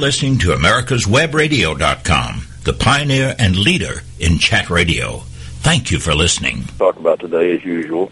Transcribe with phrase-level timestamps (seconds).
[0.00, 5.18] listening to America'sWebRadio.com, the pioneer and leader in chat radio.
[5.60, 6.64] Thank you for listening.
[6.78, 8.10] Talk about today as usual,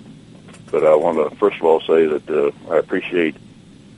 [0.70, 3.36] but I want to first of all say that uh, I appreciate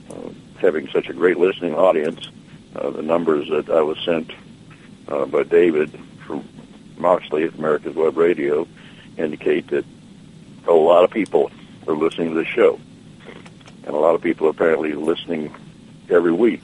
[0.09, 2.29] uh, having such a great listening audience.
[2.73, 4.31] Uh, the numbers that I was sent
[5.09, 5.91] uh, by David
[6.25, 6.47] from
[6.95, 8.69] Moxley at America's Web Radio
[9.17, 9.83] indicate that
[10.65, 11.51] a lot of people
[11.87, 12.79] are listening to the show,
[13.83, 15.53] and a lot of people are apparently listening
[16.09, 16.63] every week.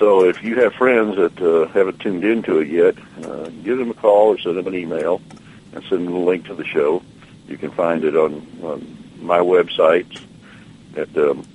[0.00, 3.90] So if you have friends that uh, haven't tuned into it yet, uh, give them
[3.90, 5.20] a call or send them an email
[5.74, 7.02] and send them a link to the show.
[7.46, 10.18] You can find it on, on my website
[10.96, 11.46] at um,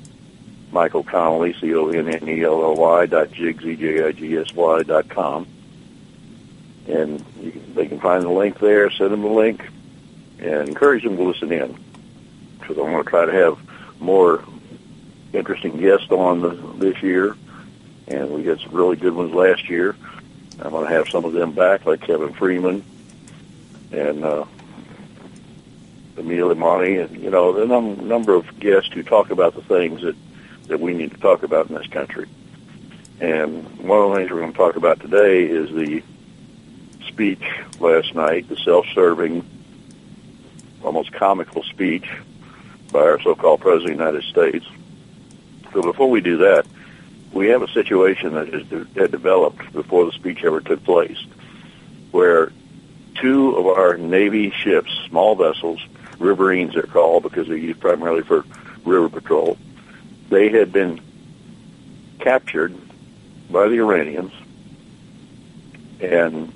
[0.71, 5.47] Michael Connelly, C-O-N-N-E-L-L-Y dot jigsy, J-I-G-S-Y dot com.
[6.87, 9.67] And you, they can find the link there, send them the link,
[10.37, 11.75] and encourage them to listen in.
[12.59, 13.57] Because I want to try to have
[13.99, 14.43] more
[15.33, 17.35] interesting guests on the, this year
[18.07, 19.95] and we had some really good ones last year.
[20.61, 22.83] I'm going to have some of them back, like Kevin Freeman
[23.91, 24.45] and uh,
[26.15, 30.01] Amil Imani, and you know, the num- number of guests who talk about the things
[30.01, 30.15] that
[30.67, 32.27] that we need to talk about in this country.
[33.19, 36.01] And one of the things we're going to talk about today is the
[37.07, 37.43] speech
[37.79, 39.47] last night, the self-serving,
[40.83, 42.09] almost comical speech
[42.91, 44.65] by our so-called President of the United States.
[45.71, 46.65] So before we do that,
[47.35, 51.21] we have a situation that has had developed before the speech ever took place,
[52.11, 52.51] where
[53.15, 55.85] two of our Navy ships, small vessels,
[56.17, 58.45] riverines they're called because they're used primarily for
[58.85, 59.57] river patrol,
[60.29, 61.01] they had been
[62.19, 62.73] captured
[63.51, 64.31] by the Iranians,
[65.99, 66.53] and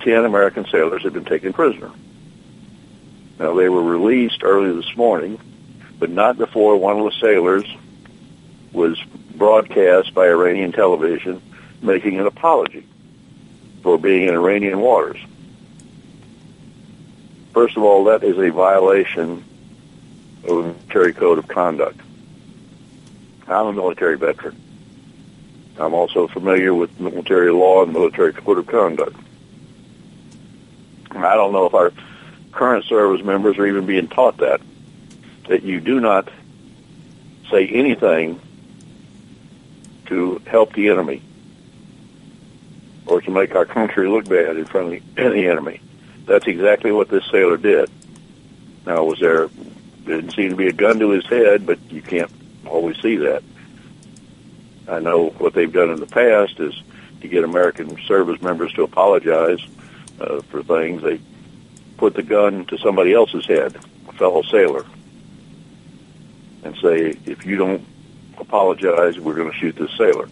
[0.00, 1.92] 10 American sailors had been taken prisoner.
[3.38, 5.38] Now, they were released early this morning,
[6.00, 7.64] but not before one of the sailors
[8.72, 9.00] was
[9.36, 11.42] broadcast by Iranian television
[11.82, 12.86] making an apology
[13.82, 15.18] for being in Iranian waters.
[17.52, 19.44] First of all, that is a violation
[20.44, 22.00] of the military code of conduct.
[23.48, 24.60] I'm a military veteran.
[25.78, 29.16] I'm also familiar with military law and military code of conduct.
[31.10, 31.92] I don't know if our
[32.52, 34.60] current service members are even being taught that,
[35.48, 36.28] that you do not
[37.50, 38.40] say anything
[40.06, 41.22] to help the enemy
[43.06, 45.80] or to make our country look bad in front of the, the enemy.
[46.26, 47.90] That's exactly what this sailor did.
[48.84, 49.48] Now, was there
[50.04, 52.30] didn't seem to be a gun to his head, but you can't
[52.64, 53.42] always see that.
[54.88, 56.80] I know what they've done in the past is
[57.20, 59.60] to get American service members to apologize
[60.20, 61.02] uh, for things.
[61.02, 61.20] They
[61.96, 63.76] put the gun to somebody else's head,
[64.08, 64.84] a fellow sailor,
[66.62, 67.84] and say, if you don't
[68.40, 70.28] apologize, we're going to shoot this sailor.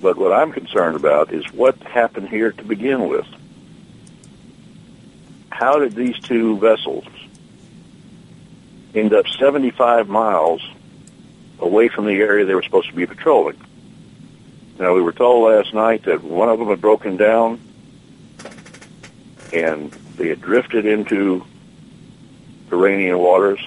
[0.00, 3.26] But what I'm concerned about is what happened here to begin with.
[5.50, 7.06] How did these two vessels
[8.94, 10.66] end up 75 miles
[11.58, 13.60] away from the area they were supposed to be patrolling?
[14.78, 17.60] Now, we were told last night that one of them had broken down
[19.52, 21.44] and they had drifted into
[22.70, 23.60] Iranian waters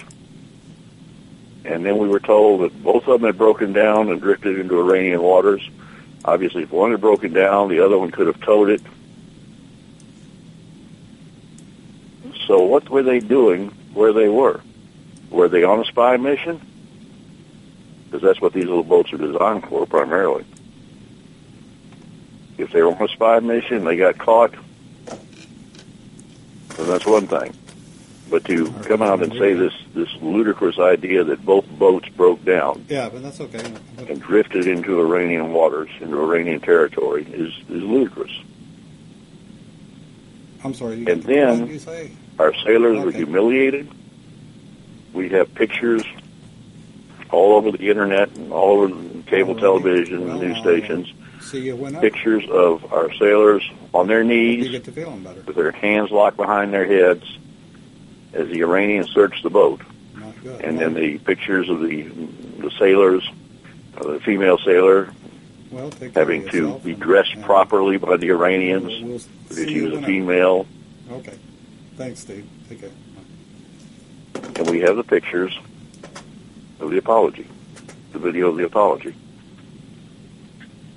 [1.63, 4.79] and then we were told that both of them had broken down and drifted into
[4.79, 5.67] Iranian waters.
[6.25, 8.81] Obviously, if one had broken down, the other one could have towed it.
[12.47, 14.61] So what were they doing where they were?
[15.29, 16.59] Were they on a spy mission?
[18.05, 20.45] Because that's what these little boats are designed for, primarily.
[22.57, 24.53] If they were on a spy mission, they got caught,
[26.75, 27.53] then that's one thing.
[28.31, 32.85] But to come out and say this this ludicrous idea that both boats broke down.
[32.87, 33.73] Yeah, but that's okay.
[33.97, 38.31] And drifted into Iranian waters, into Iranian territory, is is ludicrous.
[40.63, 40.99] I'm sorry.
[40.99, 41.81] You and then
[42.39, 43.05] our sailors okay.
[43.05, 43.91] were humiliated.
[45.11, 46.05] We have pictures
[47.31, 51.13] all over the internet and all over cable television well, and news stations.
[51.99, 57.25] Pictures of our sailors on their knees with their hands locked behind their heads
[58.33, 59.81] as the Iranians searched the boat.
[60.61, 63.27] And then the pictures of the the sailors,
[63.97, 65.13] uh, the female sailor,
[65.71, 69.93] well, having to be dressed and, properly by the Iranians we'll, we'll because she was
[69.93, 70.67] a female.
[71.11, 71.37] Okay.
[71.95, 72.47] Thanks, Steve.
[72.69, 72.89] Take care.
[74.55, 75.57] And we have the pictures
[76.79, 77.47] of the apology,
[78.11, 79.15] the video of the apology.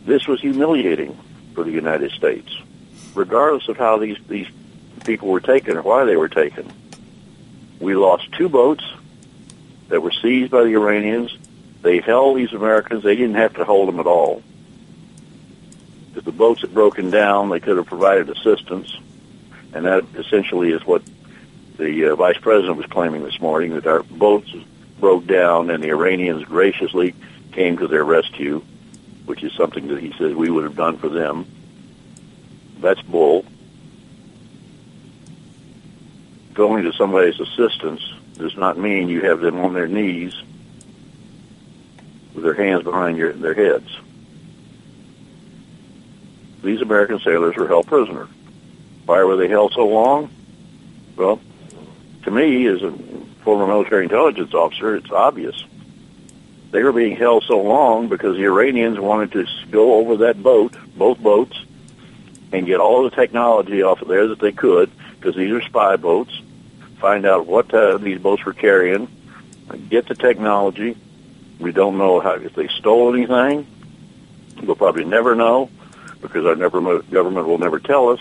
[0.05, 1.19] This was humiliating
[1.55, 2.57] for the United States,
[3.15, 4.49] regardless of how these, these
[5.05, 6.71] people were taken or why they were taken.
[7.85, 8.83] We lost two boats
[9.89, 11.37] that were seized by the Iranians.
[11.83, 13.05] They held these Americans.
[13.05, 14.43] They didn't have to hold them at all.
[16.17, 18.97] If the boats had broken down, they could have provided assistance,
[19.75, 21.03] and that essentially is what
[21.77, 24.51] the uh, vice president was claiming this morning that our boats
[24.99, 27.15] broke down and the Iranians graciously
[27.53, 28.65] came to their rescue,
[29.27, 31.47] which is something that he says we would have done for them.
[32.79, 33.45] That's bull.
[36.55, 38.01] Going to somebody's assistance
[38.39, 40.35] does not mean you have them on their knees
[42.33, 43.89] with their hands behind your, their heads.
[46.63, 48.29] These American sailors were held prisoner.
[49.05, 50.31] Why were they held so long?
[51.17, 51.41] Well,
[52.23, 52.93] to me, as a
[53.43, 55.63] former military intelligence officer, it's obvious.
[56.71, 60.75] They were being held so long because the Iranians wanted to go over that boat,
[60.97, 61.57] both boats,
[62.53, 64.91] and get all the technology off of there that they could,
[65.25, 66.39] because these are spy boats,
[66.99, 69.09] find out what uh, these boats were carrying,
[69.89, 70.99] get the technology.
[71.59, 73.67] We don't know how if they stole anything.
[74.63, 75.71] We'll probably never know
[76.21, 78.21] because our never, government will never tell us.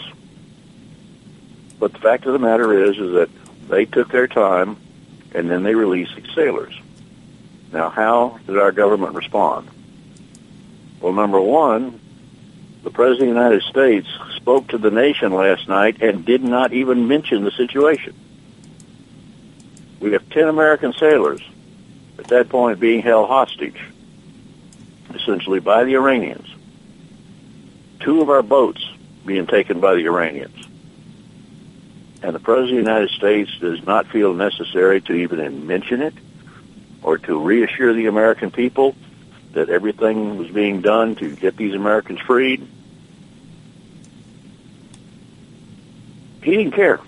[1.77, 3.29] But the fact of the matter is, is that
[3.67, 4.77] they took their time
[5.33, 6.73] and then they released the sailors.
[7.73, 9.67] Now, how did our government respond?
[11.01, 11.99] Well, number one,
[12.83, 14.07] the President of the United States
[14.43, 18.13] spoke to the nation last night and did not even mention the situation.
[20.01, 21.41] We have 10 American sailors
[22.19, 23.79] at that point being held hostage,
[25.15, 26.53] essentially by the Iranians.
[28.01, 28.85] Two of our boats
[29.25, 30.67] being taken by the Iranians.
[32.21, 36.15] And the President of the United States does not feel necessary to even mention it
[37.01, 38.93] or to reassure the American people
[39.53, 42.67] that everything was being done to get these Americans freed.
[46.43, 46.99] He didn't care.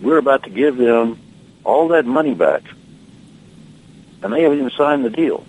[0.02, 1.20] We're about to give them
[1.64, 2.64] all that money back,
[4.22, 5.46] and they haven't even signed the deal.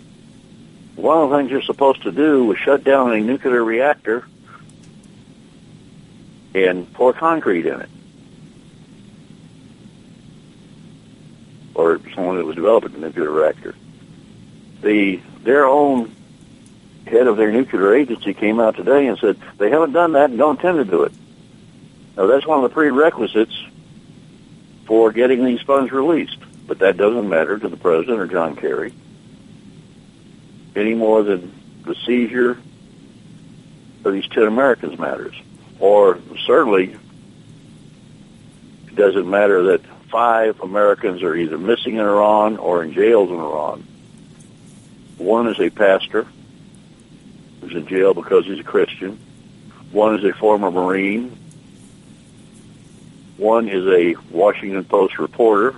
[0.98, 4.26] One of the things you're supposed to do was shut down a nuclear reactor
[6.56, 7.88] and pour concrete in it.
[11.74, 13.76] Or someone that was developing a nuclear reactor.
[14.82, 16.16] The their own
[17.06, 20.38] head of their nuclear agency came out today and said they haven't done that and
[20.38, 21.12] don't intend to do it.
[22.16, 23.56] Now that's one of the prerequisites
[24.84, 26.38] for getting these funds released.
[26.66, 28.92] But that doesn't matter to the president or John Kerry
[30.78, 31.52] any more than
[31.84, 32.58] the seizure
[34.04, 35.34] of these 10 Americans matters.
[35.78, 36.96] Or certainly
[38.86, 43.36] it doesn't matter that five Americans are either missing in Iran or in jails in
[43.36, 43.86] Iran.
[45.18, 46.26] One is a pastor
[47.60, 49.18] who's in jail because he's a Christian.
[49.90, 51.36] One is a former Marine.
[53.36, 55.74] One is a Washington Post reporter.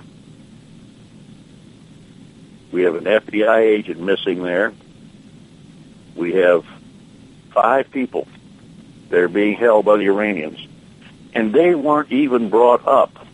[2.71, 4.73] We have an FBI agent missing there.
[6.15, 6.65] We have
[7.53, 8.27] five people
[9.09, 10.65] that are being held by the Iranians.
[11.33, 13.25] And they weren't even brought up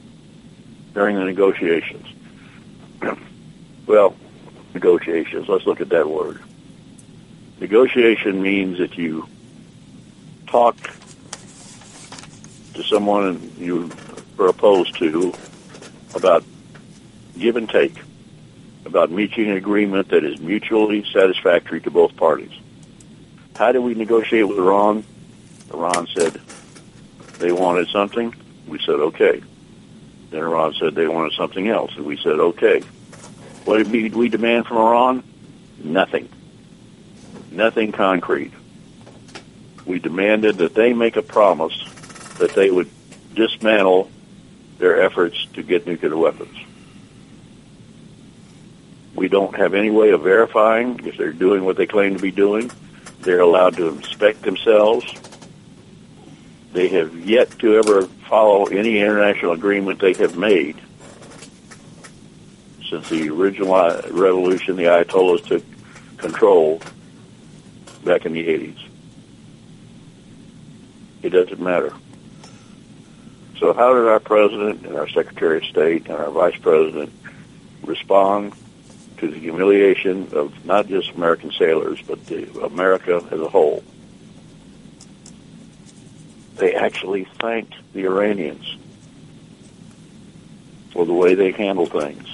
[0.93, 2.05] during the negotiations.
[3.85, 4.15] well,
[4.73, 6.41] negotiations, let's look at that word.
[7.59, 9.27] Negotiation means that you
[10.47, 10.75] talk
[12.73, 13.89] to someone you
[14.37, 15.33] are opposed to
[16.15, 16.43] about
[17.37, 17.95] give and take,
[18.85, 22.51] about reaching an agreement that is mutually satisfactory to both parties.
[23.57, 25.03] How did we negotiate with Iran?
[25.73, 26.39] Iran said
[27.39, 28.35] they wanted something.
[28.67, 29.41] We said, okay.
[30.29, 32.81] Then Iran said they wanted something else, and we said, okay.
[33.65, 35.23] What did we demand from Iran?
[35.83, 36.29] Nothing.
[37.51, 38.53] Nothing concrete.
[39.85, 41.75] We demanded that they make a promise
[42.37, 42.89] that they would
[43.33, 44.11] dismantle
[44.77, 46.55] their efforts to get nuclear weapons.
[49.15, 52.29] We don't have any way of verifying if they're doing what they claim to be
[52.29, 52.69] doing.
[53.21, 55.05] They're allowed to inspect themselves.
[56.73, 60.77] They have yet to ever follow any international agreement they have made
[62.89, 63.73] since the original
[64.11, 65.63] revolution, the Ayatollahs took
[66.17, 66.81] control
[68.03, 68.79] back in the 80s.
[71.21, 71.93] It doesn't matter.
[73.59, 77.11] So how did our president and our secretary of state and our vice president
[77.83, 78.53] respond
[79.17, 82.19] to the humiliation of not just American sailors, but
[82.61, 83.83] America as a whole?
[86.55, 88.77] They actually thanked the Iranians
[90.91, 92.27] for the way they handled things.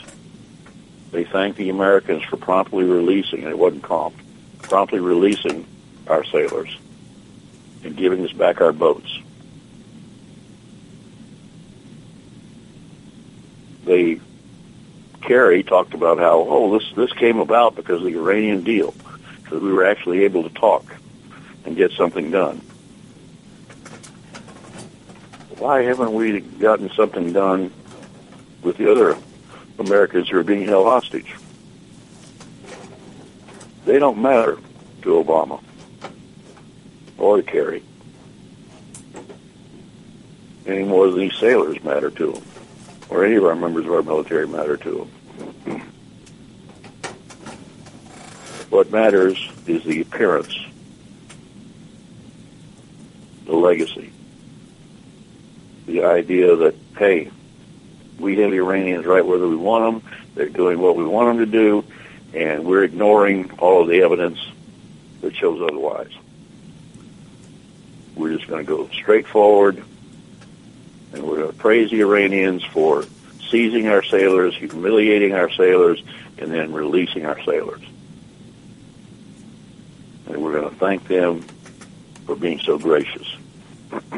[1.12, 4.16] They thanked the Americans for promptly releasing, and it wasn't comp,
[4.62, 5.68] promptly releasing
[6.08, 6.76] our sailors
[7.84, 9.20] and giving us back our boats.
[13.86, 14.20] They
[15.24, 18.94] Kerry talked about how oh this this came about because of the Iranian deal,
[19.42, 20.84] because we were actually able to talk
[21.66, 22.58] and get something done.
[25.58, 27.72] Why haven't we gotten something done
[28.62, 29.18] with the other
[29.80, 31.34] Americans who are being held hostage?
[33.86, 34.58] They don't matter
[35.04, 35.62] to Obama
[37.18, 37.82] or Kerry
[40.66, 42.44] any more than these sailors matter to him
[43.14, 45.08] or any of our members of our military matter to
[45.66, 45.82] them.
[48.72, 50.58] What matters is the appearance,
[53.46, 54.12] the legacy,
[55.86, 57.30] the idea that, hey,
[58.18, 61.52] we have Iranians right whether we want them, they're doing what we want them to
[61.52, 61.86] do,
[62.34, 64.40] and we're ignoring all of the evidence
[65.22, 66.12] that shows otherwise.
[68.16, 69.84] We're just going to go straight forward
[71.14, 73.06] and we're going to praise the Iranians for
[73.50, 76.04] seizing our sailors, humiliating our sailors,
[76.40, 77.82] and then releasing our sailors.
[80.28, 81.42] And we're going to thank them
[82.26, 83.36] for being so gracious.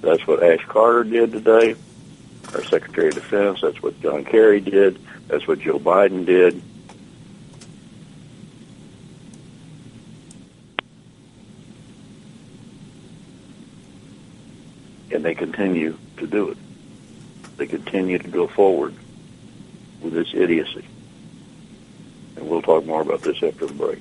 [0.00, 1.74] That's what Ash Carter did today,
[2.54, 3.60] our Secretary of Defense.
[3.60, 4.98] That's what John Kerry did.
[5.26, 6.62] That's what Joe Biden did.
[15.20, 16.58] and they continue to do it.
[17.56, 18.94] They continue to go forward
[20.02, 20.84] with this idiocy.
[22.36, 24.00] And we'll talk more about this after the break.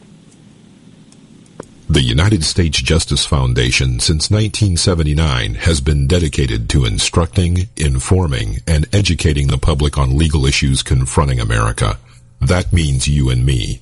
[1.87, 9.47] The United States Justice Foundation since 1979 has been dedicated to instructing, informing, and educating
[9.47, 11.97] the public on legal issues confronting America.
[12.41, 13.79] That means you and me.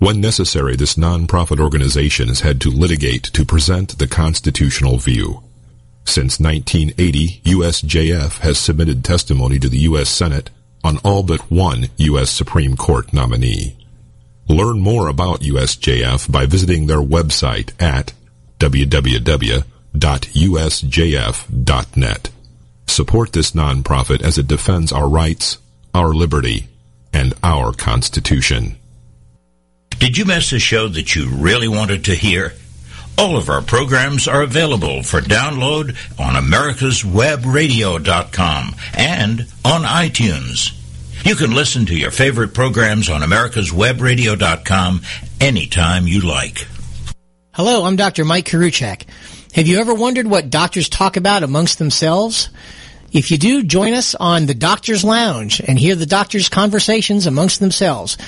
[0.00, 5.43] When necessary, this nonprofit organization has had to litigate to present the constitutional view.
[6.04, 10.08] Since 1980, USJF has submitted testimony to the U.S.
[10.10, 10.50] Senate
[10.82, 12.30] on all but one U.S.
[12.30, 13.76] Supreme Court nominee.
[14.48, 18.12] Learn more about USJF by visiting their website at
[18.58, 19.60] www.usjf.net.
[22.86, 25.56] Support this nonprofit as it defends our rights,
[25.94, 26.68] our liberty,
[27.12, 28.76] and our Constitution.
[29.98, 32.52] Did you miss a show that you really wanted to hear?
[33.16, 40.72] All of our programs are available for download on americaswebradio.com and on iTunes.
[41.24, 45.02] You can listen to your favorite programs on americaswebradio.com
[45.40, 46.66] anytime you like.
[47.52, 48.24] Hello, I'm Dr.
[48.24, 49.04] Mike Koriwchak.
[49.54, 52.48] Have you ever wondered what doctors talk about amongst themselves?
[53.12, 57.60] If you do, join us on the Doctor's Lounge and hear the doctors' conversations amongst
[57.60, 58.18] themselves.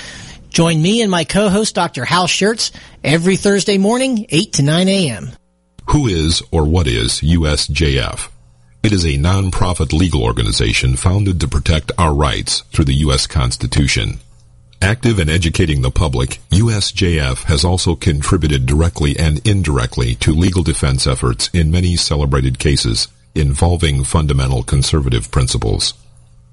[0.56, 2.06] Join me and my co-host, Dr.
[2.06, 2.70] Hal Scherz,
[3.04, 5.32] every Thursday morning, 8 to 9 a.m.
[5.90, 8.30] Who is or what is USJF?
[8.82, 13.26] It is a non-profit legal organization founded to protect our rights through the U.S.
[13.26, 14.20] Constitution.
[14.80, 21.06] Active in educating the public, USJF has also contributed directly and indirectly to legal defense
[21.06, 25.92] efforts in many celebrated cases involving fundamental conservative principles.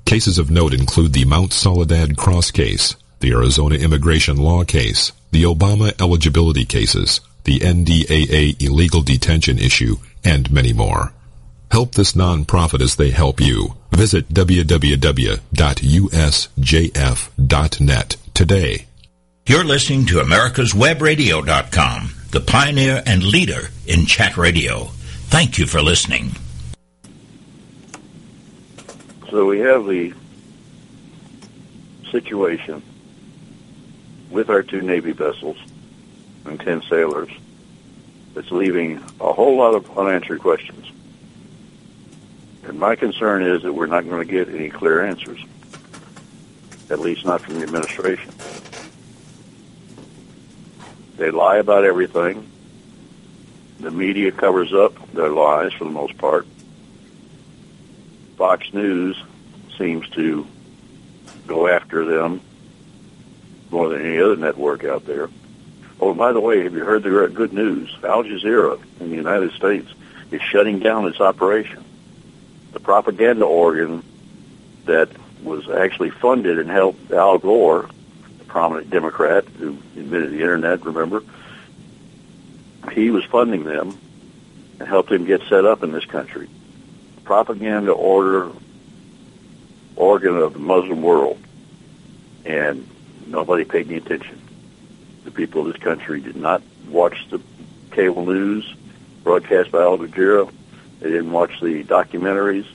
[0.04, 5.44] Cases of note include the Mount Soledad Cross case, the Arizona immigration law case, the
[5.44, 11.14] Obama eligibility cases, the NDAA illegal detention issue, and many more.
[11.72, 13.76] Help this nonprofit as they help you.
[13.92, 15.38] Visit www.usjf.net
[18.34, 18.86] today.
[19.46, 24.90] You're listening to America'sWebRadio.com, the pioneer and leader in chat radio.
[25.30, 26.32] Thank you for listening.
[29.30, 30.14] So we have the
[32.12, 32.84] situation
[34.34, 35.58] with our two Navy vessels
[36.46, 37.30] and 10 sailors
[38.34, 40.92] that's leaving a whole lot of unanswered questions.
[42.64, 45.40] And my concern is that we're not going to get any clear answers,
[46.90, 48.34] at least not from the administration.
[51.18, 52.50] They lie about everything.
[53.82, 56.48] The media covers up their lies for the most part.
[58.36, 59.22] Fox News
[59.78, 60.48] seems to
[61.46, 62.42] go after them
[63.74, 65.30] more than any other network out there.
[66.00, 67.94] Oh, by the way, have you heard the good news?
[68.04, 69.92] Al Jazeera in the United States
[70.32, 71.84] is shutting down its operation.
[72.72, 74.04] The propaganda organ
[74.86, 75.10] that
[75.44, 77.90] was actually funded and helped Al Gore,
[78.42, 81.24] a prominent Democrat who invented the internet, remember?
[82.92, 83.98] He was funding them
[84.80, 86.50] and helped them get set up in this country.
[87.24, 88.52] Propaganda order
[89.96, 91.40] organ of the Muslim world.
[92.46, 92.88] And
[93.28, 94.40] nobody paid any attention.
[95.24, 97.42] The people of this country did not watch the
[97.92, 98.76] cable news
[99.24, 100.52] broadcast by Al Jazeera.
[101.00, 102.68] They didn't watch the documentaries.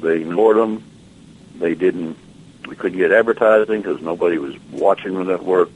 [0.00, 0.84] They ignored them.
[1.58, 2.16] They didn't.
[2.66, 5.70] We couldn't get advertising because nobody was watching the network,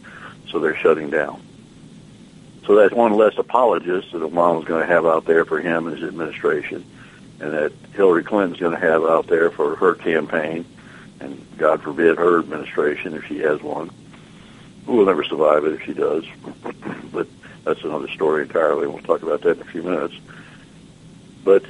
[0.48, 1.40] so they're shutting down.
[2.66, 5.96] So that's one less apologist that Obama's going to have out there for him and
[5.96, 6.84] his administration,
[7.40, 10.64] and that Hillary Clinton's going to have out there for her campaign,
[11.20, 13.90] and God forbid her administration if she has one
[14.86, 16.24] will never survive it if she does.
[17.12, 17.26] but
[17.64, 18.86] that's another story entirely.
[18.86, 20.14] We'll talk about that in a few minutes.
[21.44, 21.64] But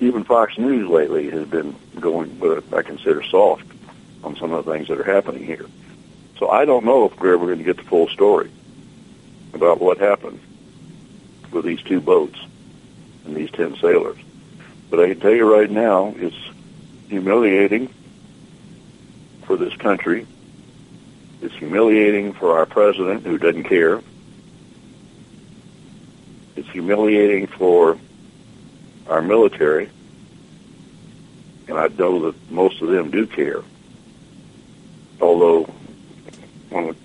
[0.00, 3.66] even Fox News lately has been going what I consider soft
[4.22, 5.66] on some of the things that are happening here.
[6.38, 8.50] So I don't know if we're ever going to get the full story
[9.54, 10.40] about what happened
[11.50, 12.38] with these two boats
[13.24, 14.18] and these ten sailors.
[14.90, 16.36] But I can tell you right now, it's
[17.08, 17.92] humiliating
[19.44, 20.26] for this country
[21.40, 24.02] it's humiliating for our president who doesn't care.
[26.56, 27.96] It's humiliating for
[29.08, 29.88] our military,
[31.68, 33.62] and I know that most of them do care.
[35.20, 35.64] Although
[36.70, 36.96] one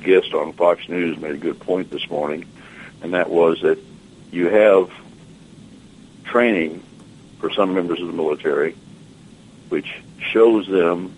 [0.00, 2.46] guest on Fox News made a good point this morning,
[3.02, 3.78] and that was that
[4.32, 4.90] you have
[6.24, 6.82] training
[7.38, 8.74] for some members of the military,
[9.68, 11.14] which shows them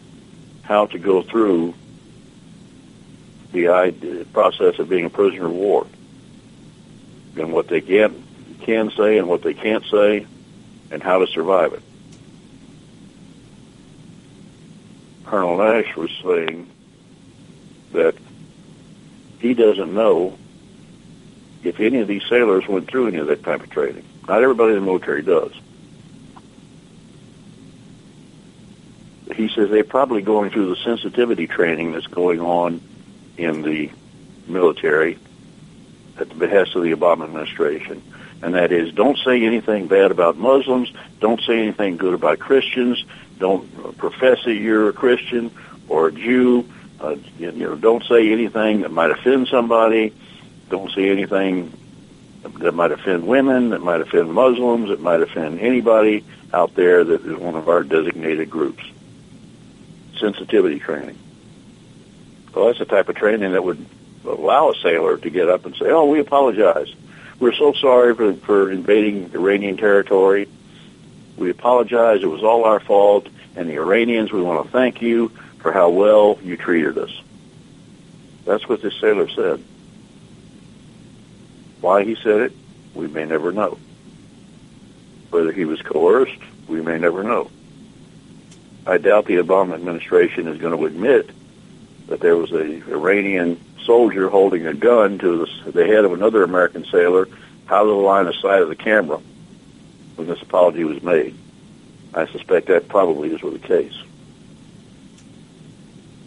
[0.62, 1.74] how to go through
[3.52, 5.86] the process of being a prisoner of war
[7.36, 8.22] and what they can
[8.62, 10.26] can say and what they can't say
[10.90, 11.82] and how to survive it.
[15.24, 16.70] Colonel Nash was saying
[17.92, 18.14] that
[19.40, 20.38] he doesn't know
[21.64, 24.04] if any of these sailors went through any of that type of training.
[24.28, 25.52] Not everybody in the military does.
[29.34, 32.80] He says they're probably going through the sensitivity training that's going on
[33.42, 33.90] in the
[34.46, 35.18] military
[36.18, 38.02] at the behest of the Obama administration,
[38.42, 43.04] and that is don't say anything bad about Muslims, don't say anything good about Christians,
[43.38, 45.50] don't profess that you're a Christian
[45.88, 46.68] or a Jew,
[47.00, 50.12] uh, you know, don't say anything that might offend somebody,
[50.68, 51.72] don't say anything
[52.58, 57.24] that might offend women, that might offend Muslims, that might offend anybody out there that
[57.24, 58.84] is one of our designated groups.
[60.18, 61.18] Sensitivity training.
[62.54, 63.84] Well, that's the type of training that would
[64.24, 66.94] allow a sailor to get up and say, "Oh, we apologize.
[67.38, 70.48] We're so sorry for for invading Iranian territory.
[71.36, 72.22] We apologize.
[72.22, 73.28] It was all our fault.
[73.54, 77.10] And the Iranians, we want to thank you for how well you treated us."
[78.44, 79.62] That's what this sailor said.
[81.80, 82.52] Why he said it,
[82.94, 83.78] we may never know.
[85.30, 86.38] Whether he was coerced,
[86.68, 87.50] we may never know.
[88.86, 91.30] I doubt the Obama administration is going to admit
[92.12, 96.42] that there was a Iranian soldier holding a gun to the, the head of another
[96.42, 97.26] American sailor
[97.70, 99.18] out of the line of sight of the camera
[100.16, 101.34] when this apology was made.
[102.12, 103.96] I suspect that probably is the case.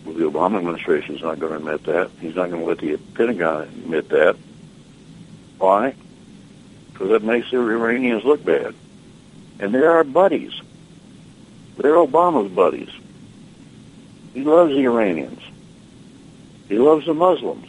[0.03, 2.09] Well, the Obama administration is not going to admit that.
[2.19, 4.37] He's not going to let the Pentagon admit that.
[5.59, 5.93] Why?
[6.93, 8.73] Because that makes the Iranians look bad.
[9.59, 10.59] And they're our buddies.
[11.77, 12.89] They're Obama's buddies.
[14.33, 15.41] He loves the Iranians.
[16.67, 17.67] He loves the Muslims.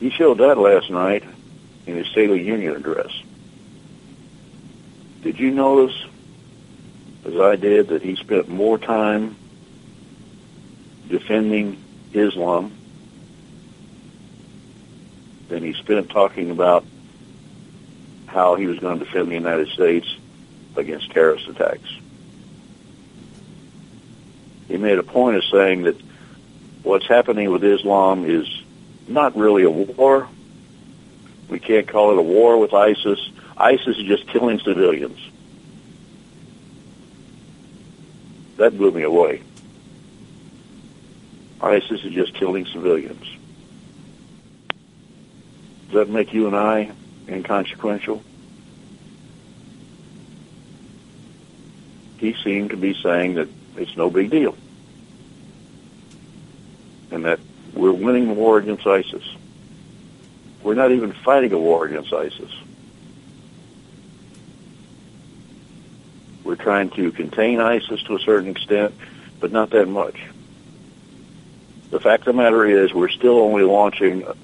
[0.00, 1.24] He showed that last night
[1.86, 3.10] in his State of the Union address.
[5.22, 5.96] Did you notice,
[7.24, 9.36] as I did, that he spent more time
[11.08, 11.82] defending
[12.12, 12.72] Islam
[15.48, 16.84] than he spent talking about
[18.26, 20.06] how he was going to defend the United States
[20.76, 21.88] against terrorist attacks.
[24.68, 25.96] He made a point of saying that
[26.86, 28.48] what's happening with Islam is
[29.08, 30.28] not really a war.
[31.48, 33.18] We can't call it a war with ISIS.
[33.56, 35.18] ISIS is just killing civilians.
[38.56, 39.42] That blew me away.
[41.60, 43.26] ISIS is just killing civilians.
[45.86, 46.92] Does that make you and I
[47.28, 48.22] inconsequential?
[52.18, 54.56] He seemed to be saying that it's no big deal.
[57.10, 57.40] And that
[57.74, 59.22] we're winning the war against ISIS.
[60.62, 62.50] We're not even fighting a war against ISIS.
[66.42, 68.94] We're trying to contain ISIS to a certain extent,
[69.40, 70.20] but not that much.
[71.90, 74.34] The fact of the matter is we're still only launching a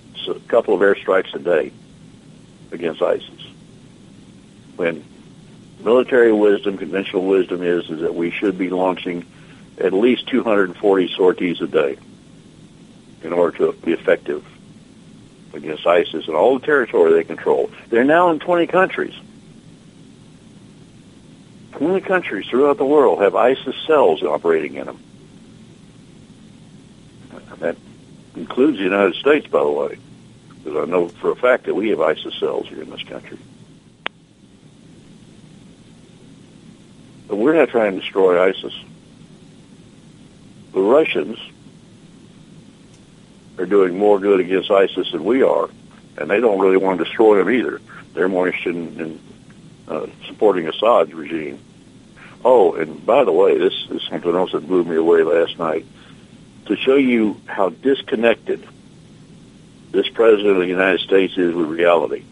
[0.46, 1.72] couple of airstrikes a day
[2.70, 3.46] against ISIS.
[4.76, 5.04] When
[5.80, 9.26] military wisdom, conventional wisdom is, is that we should be launching
[9.78, 11.98] at least 240 sorties a day
[13.24, 14.44] in order to be effective
[15.54, 17.70] against ISIS and all the territory they control.
[17.88, 19.14] They're now in 20 countries.
[21.72, 24.98] 20 countries throughout the world have ISIS cells operating in them.
[27.58, 27.76] That
[28.34, 29.98] includes the United States, by the way,
[30.48, 33.38] because I know for a fact that we have ISIS cells here in this country.
[37.28, 38.74] But we're not trying to destroy ISIS.
[40.72, 41.38] The Russians
[43.62, 45.70] are doing more good against ISIS than we are,
[46.18, 47.80] and they don't really want to destroy them either.
[48.12, 49.20] They're more interested in, in
[49.88, 51.60] uh, supporting Assad's regime.
[52.44, 55.86] Oh, and by the way, this is something else that blew me away last night.
[56.66, 58.66] To show you how disconnected
[59.92, 62.24] this president of the United States is with reality.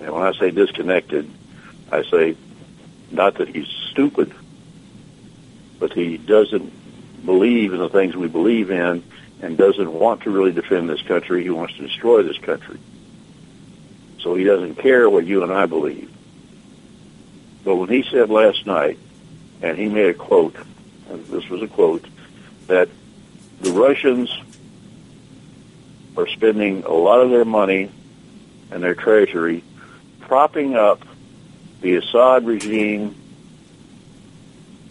[0.00, 1.30] And when I say disconnected,
[1.92, 2.36] I say
[3.12, 4.34] not that he's stupid,
[5.78, 6.72] but he doesn't
[7.24, 9.04] believe in the things we believe in
[9.42, 11.42] and doesn't want to really defend this country.
[11.42, 12.78] He wants to destroy this country.
[14.20, 16.10] So he doesn't care what you and I believe.
[17.64, 18.98] But when he said last night,
[19.60, 20.56] and he made a quote,
[21.10, 22.04] and this was a quote,
[22.68, 22.88] that
[23.60, 24.30] the Russians
[26.16, 27.90] are spending a lot of their money
[28.70, 29.64] and their treasury
[30.20, 31.04] propping up
[31.80, 33.16] the Assad regime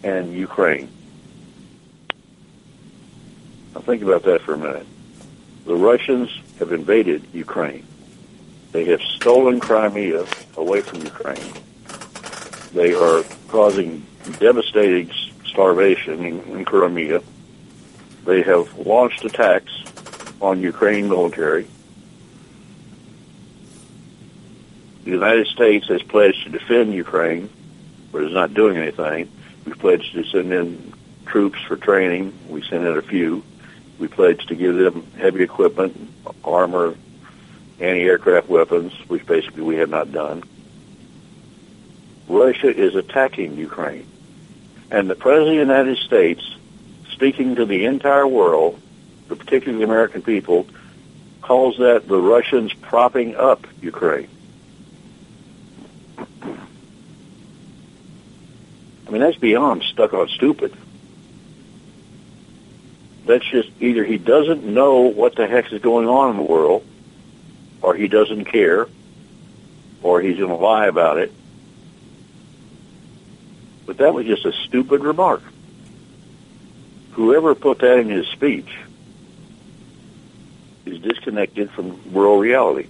[0.02, 0.90] and Ukraine.
[3.74, 4.86] Now think about that for a minute.
[5.64, 7.86] The Russians have invaded Ukraine.
[8.72, 11.52] They have stolen Crimea away from Ukraine.
[12.72, 14.06] They are causing
[14.38, 15.10] devastating
[15.44, 17.22] starvation in, in Crimea.
[18.24, 19.72] They have launched attacks
[20.40, 21.66] on Ukraine military.
[25.04, 27.50] The United States has pledged to defend Ukraine,
[28.10, 29.30] but is not doing anything.
[29.64, 30.92] We've pledged to send in
[31.26, 32.32] troops for training.
[32.48, 33.42] We sent in a few.
[34.02, 35.96] We pledged to give them heavy equipment,
[36.42, 36.96] armor,
[37.78, 40.42] anti-aircraft weapons, which basically we have not done.
[42.26, 44.08] Russia is attacking Ukraine.
[44.90, 46.42] And the President of the United States,
[47.12, 48.80] speaking to the entire world,
[49.28, 50.66] particularly the American people,
[51.40, 54.28] calls that the Russians propping up Ukraine.
[59.06, 60.76] I mean, that's beyond stuck on stupid.
[63.26, 66.84] That's just either he doesn't know what the heck is going on in the world,
[67.80, 68.88] or he doesn't care,
[70.02, 71.32] or he's going to lie about it.
[73.86, 75.42] But that was just a stupid remark.
[77.12, 78.70] Whoever put that in his speech
[80.86, 82.88] is disconnected from world reality.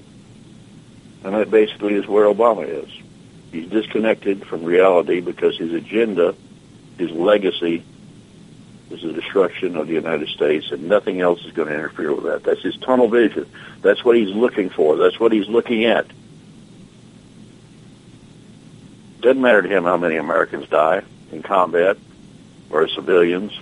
[1.25, 2.91] And that basically is where Obama is.
[3.53, 6.35] He's disconnected from reality because his agenda,
[6.99, 7.85] his legacy,
[8.93, 12.25] is the destruction of the United States, and nothing else is going to interfere with
[12.25, 12.45] that.
[12.45, 13.51] That's his tunnel vision.
[13.81, 14.97] That's what he's looking for.
[14.97, 16.07] That's what he's looking at.
[19.21, 21.97] Doesn't matter to him how many Americans die in combat
[22.71, 23.53] or as civilians.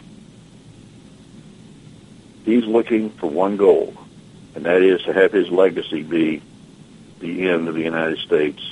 [2.45, 3.95] He's looking for one goal,
[4.55, 6.43] and that is to have his legacy be
[7.19, 8.63] the end of the United States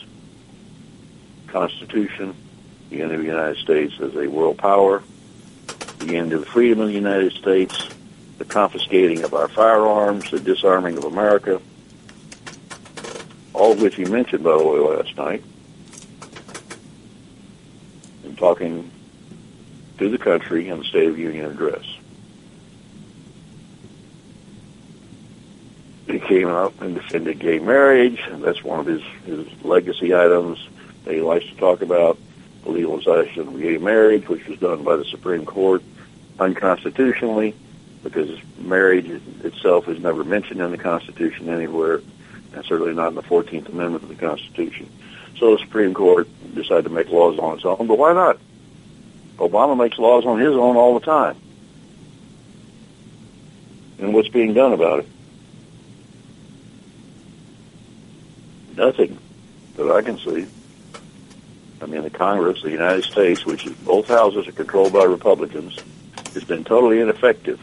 [1.49, 2.35] Constitution,
[2.91, 5.03] the end of the United States as a world power,
[5.99, 7.89] the end of the freedom of the United States,
[8.39, 11.61] the confiscating of our firearms, the disarming of America,
[13.53, 15.43] all of which he mentioned, by the way, last night,
[18.25, 18.91] in talking
[19.99, 21.85] to the country in the State of Union address.
[26.07, 30.59] He came out and defended gay marriage, and that's one of his, his legacy items
[31.05, 32.19] that he likes to talk about,
[32.65, 35.83] legalization of gay marriage, which was done by the Supreme Court
[36.39, 37.55] unconstitutionally,
[38.03, 39.09] because marriage
[39.45, 42.01] itself is never mentioned in the Constitution anywhere,
[42.55, 44.89] and certainly not in the 14th Amendment of the Constitution.
[45.39, 48.39] So the Supreme Court decided to make laws on its own, but why not?
[49.37, 51.37] Obama makes laws on his own all the time.
[53.99, 55.09] And what's being done about it?
[58.77, 59.19] Nothing
[59.77, 60.47] that I can see.
[61.81, 65.79] I mean, the Congress, the United States, which is both houses are controlled by Republicans,
[66.35, 67.61] has been totally ineffective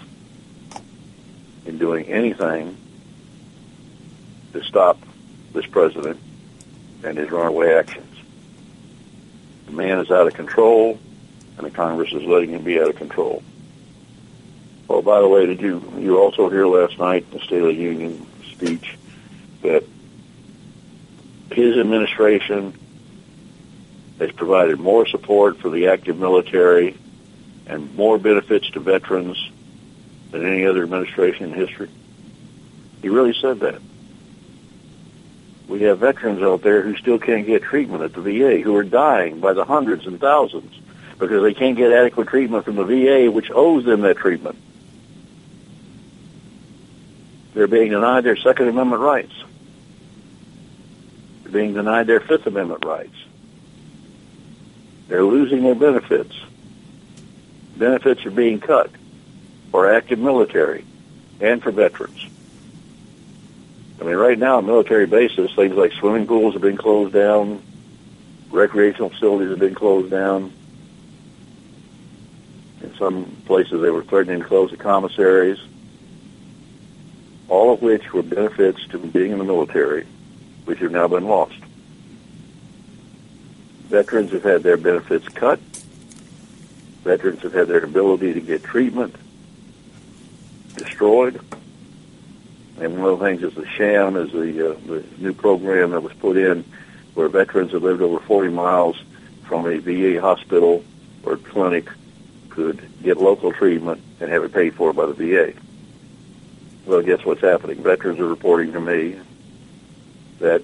[1.66, 2.78] in doing anything
[4.54, 4.98] to stop
[5.54, 6.20] this president
[7.04, 8.16] and his runaway actions.
[9.66, 10.98] The man is out of control,
[11.58, 13.44] and the Congress is letting him be out of control.
[14.90, 17.74] Oh, by the way, did you you also hear last night the State of the
[17.74, 18.98] Union speech
[19.62, 19.84] that
[21.52, 22.74] his administration
[24.20, 26.98] has provided more support for the active military
[27.68, 29.38] and more benefits to veterans
[30.32, 31.90] than any other administration in history?
[33.02, 33.82] He really said that.
[35.68, 38.84] We have veterans out there who still can't get treatment at the VA, who are
[38.84, 40.74] dying by the hundreds and thousands
[41.18, 44.58] because they can't get adequate treatment from the VA, which owes them that treatment.
[47.54, 49.34] They're being denied their Second Amendment rights.
[51.44, 53.16] They're being denied their Fifth Amendment rights.
[55.08, 56.36] They're losing their benefits.
[57.78, 58.90] Benefits are being cut
[59.72, 60.86] for active military
[61.40, 62.26] and for veterans.
[64.00, 67.62] I mean, right now, military bases, things like swimming pools have been closed down,
[68.52, 70.52] recreational facilities have been closed down.
[72.82, 75.60] In some places, they were threatening to close the commissaries,
[77.48, 80.06] all of which were benefits to being in the military,
[80.66, 81.56] which have now been lost.
[83.86, 85.60] Veterans have had their benefits cut.
[87.04, 89.16] Veterans have had their ability to get treatment
[90.76, 91.40] destroyed.
[92.80, 96.02] And one of the things that's a sham is the, uh, the new program that
[96.02, 96.66] was put in
[97.14, 99.02] where veterans that lived over 40 miles
[99.46, 100.84] from a VA hospital
[101.24, 101.88] or clinic
[102.50, 105.54] could get local treatment and have it paid for by the VA.
[106.86, 107.82] Well, guess what's happening?
[107.82, 109.20] Veterans are reporting to me
[110.40, 110.62] that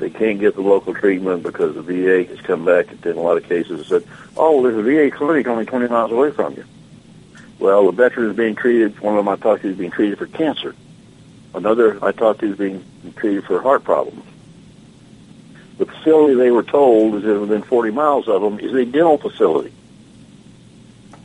[0.00, 3.20] they can't get the local treatment because the VA has come back and in a
[3.20, 4.04] lot of cases said,
[4.36, 6.64] oh, there's a VA clinic only 20 miles away from you.
[7.58, 10.18] Well, the veteran is being treated, one of them I talked to is being treated
[10.18, 10.74] for cancer.
[11.54, 12.84] Another I talked to is being
[13.16, 14.24] treated for heart problems.
[15.78, 19.72] The facility they were told is within 40 miles of them is a dental facility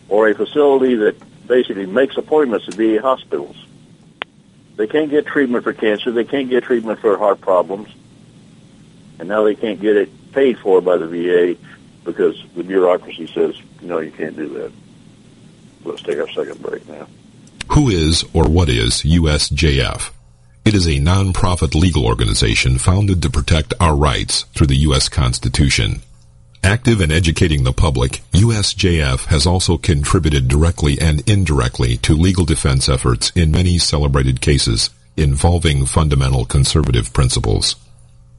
[0.09, 1.15] or a facility that
[1.47, 3.55] basically makes appointments at VA hospitals.
[4.75, 6.11] They can't get treatment for cancer.
[6.11, 7.89] They can't get treatment for heart problems.
[9.19, 11.57] And now they can't get it paid for by the VA
[12.03, 14.71] because the bureaucracy says, no, you can't do that.
[15.83, 17.07] Let's take our second break now.
[17.71, 20.11] Who is or what is USJF?
[20.65, 25.09] It is a non-profit legal organization founded to protect our rights through the U.S.
[25.09, 26.01] Constitution.
[26.63, 32.89] Active in educating the public, USJF has also contributed directly and indirectly to legal defense
[32.89, 37.75] efforts in many celebrated cases involving fundamental conservative principles.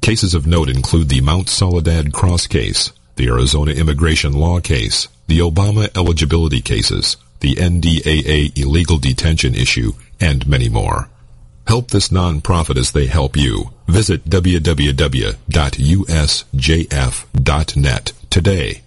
[0.07, 5.41] Cases of note include the Mount Soledad Cross case, the Arizona immigration law case, the
[5.41, 11.09] Obama eligibility cases, the NDAA illegal detention issue, and many more.
[11.67, 13.73] Help this nonprofit as they help you.
[13.89, 14.93] Visit www.usjf.net
[18.31, 18.83] today.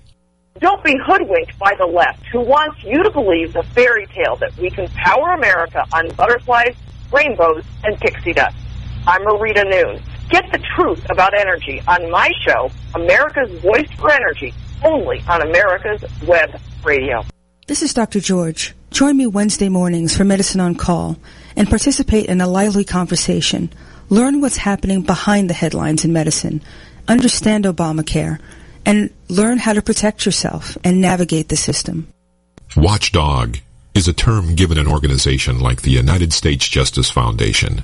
[0.62, 4.55] Don't be hoodwinked by the left who wants you to believe the fairy tale that
[4.55, 6.77] we can power America on butterflies,
[7.12, 8.55] rainbows, and pixie dust.
[9.05, 10.01] I'm Marita Noon.
[10.30, 16.04] Get the truth about energy on my show, America's Voice for Energy, only on America's
[16.28, 17.24] Web Radio.
[17.65, 18.20] This is Dr.
[18.20, 18.76] George.
[18.92, 21.18] Join me Wednesday mornings for Medicine on Call
[21.56, 23.72] and participate in a lively conversation.
[24.10, 26.62] Learn what's happening behind the headlines in medicine.
[27.08, 28.39] Understand Obamacare
[28.86, 32.08] and learn how to protect yourself and navigate the system.
[32.78, 33.58] Watchdog
[33.96, 37.84] is a term given an organization like the United States Justice Foundation,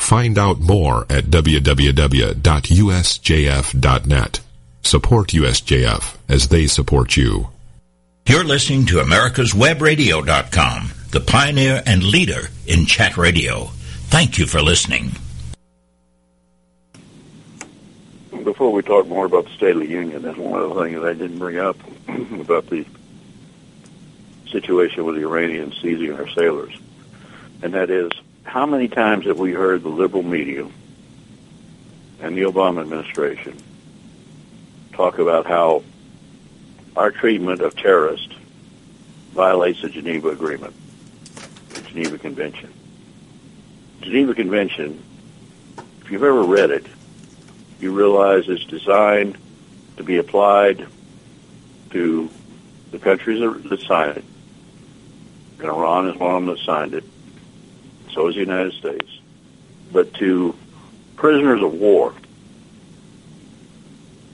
[0.00, 2.40] Find out more at www.usjf.net.
[4.82, 7.50] Support USJF as they support you.
[8.26, 13.66] You're listening to America'sWebRadio.com, the pioneer and leader in chat radio.
[14.08, 15.12] Thank you for listening.
[18.42, 21.04] Before we talk more about the State of the Union, there's one of the things
[21.04, 21.76] I didn't bring up
[22.40, 22.84] about the
[24.50, 26.76] situation with the Iranians seizing our sailors,
[27.62, 28.10] and that is
[28.44, 30.66] how many times have we heard the liberal media
[32.20, 33.56] and the Obama administration
[34.92, 35.82] talk about how
[36.96, 38.34] our treatment of terrorists
[39.32, 40.74] violates the Geneva Agreement,
[41.70, 42.72] the Geneva Convention.
[44.00, 45.02] Geneva Convention,
[46.02, 46.86] if you've ever read it,
[47.80, 49.38] you realize it's designed
[49.96, 50.86] to be applied
[51.90, 52.28] to
[52.90, 54.24] the countries that signed it.
[55.60, 57.04] And Iran is one of them that signed it.
[58.12, 59.08] So is the United States.
[59.92, 60.54] But to
[61.16, 62.14] prisoners of war.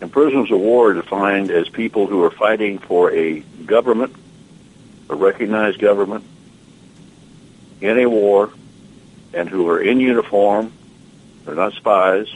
[0.01, 4.15] And prisoners of war are defined as people who are fighting for a government,
[5.09, 6.25] a recognized government,
[7.81, 8.51] in a war,
[9.33, 10.73] and who are in uniform.
[11.45, 12.29] They're not spies.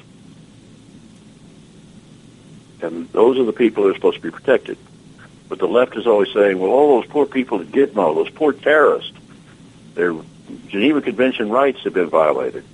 [2.82, 4.78] And those are the people who are supposed to be protected.
[5.48, 8.52] But the left is always saying, well, all those poor people at Gitmo, those poor
[8.52, 9.12] terrorists,
[9.94, 10.14] their
[10.68, 12.64] Geneva Convention rights have been violated.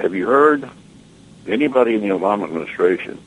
[0.00, 0.68] Have you heard
[1.46, 3.20] anybody in the Obama administration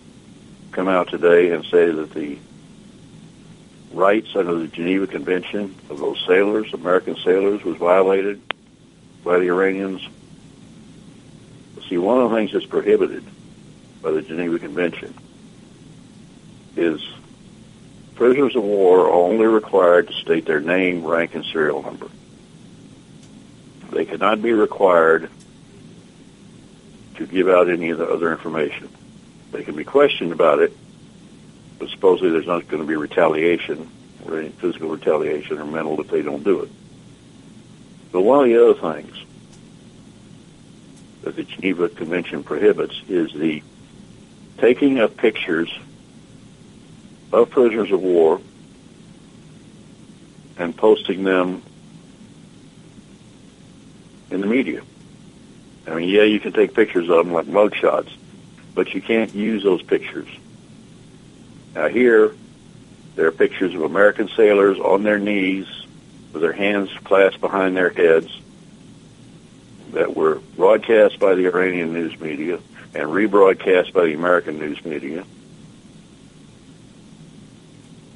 [0.72, 2.38] come out today and say that the
[3.94, 8.42] rights under the Geneva Convention of those sailors, American sailors, was violated
[9.24, 10.08] by the Iranians?
[11.90, 13.24] See, one of the things that's prohibited
[14.02, 15.14] by the Geneva Convention
[16.76, 17.02] is
[18.18, 22.10] prisoners of war are only required to state their name, rank, and serial number.
[23.92, 25.30] They cannot be required
[27.16, 28.90] to give out any of the other information.
[29.52, 30.76] They can be questioned about it,
[31.78, 33.90] but supposedly there's not going to be retaliation
[34.26, 36.70] or any physical retaliation or mental if they don't do it.
[38.12, 39.16] But one of the other things
[41.22, 43.62] that the Geneva Convention prohibits is the
[44.58, 45.72] taking of pictures
[47.32, 48.42] of prisoners of war
[50.58, 51.62] and posting them
[54.32, 54.82] in the media.
[55.88, 58.12] I mean, yeah, you can take pictures of them like mugshots,
[58.74, 60.28] but you can't use those pictures.
[61.76, 62.36] Now here,
[63.16, 65.68] there are pictures of American sailors on their knees
[66.34, 68.30] with their hands clasped behind their heads
[69.94, 72.60] that were broadcast by the Iranian news media
[72.94, 75.24] and rebroadcast by the American news media.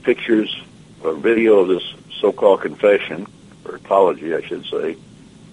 [0.04, 0.62] Pictures
[1.04, 3.28] or video of this so-called confession,
[3.66, 4.98] or apology, I should say,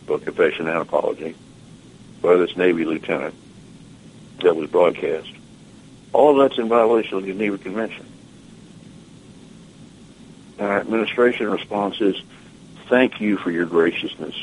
[0.07, 1.35] both confession and apology,
[2.23, 3.35] by this Navy lieutenant
[4.43, 5.31] that was broadcast.
[6.13, 8.07] All that's in violation of the Geneva Convention.
[10.59, 12.17] Our administration response is,
[12.89, 14.35] thank you for your graciousness.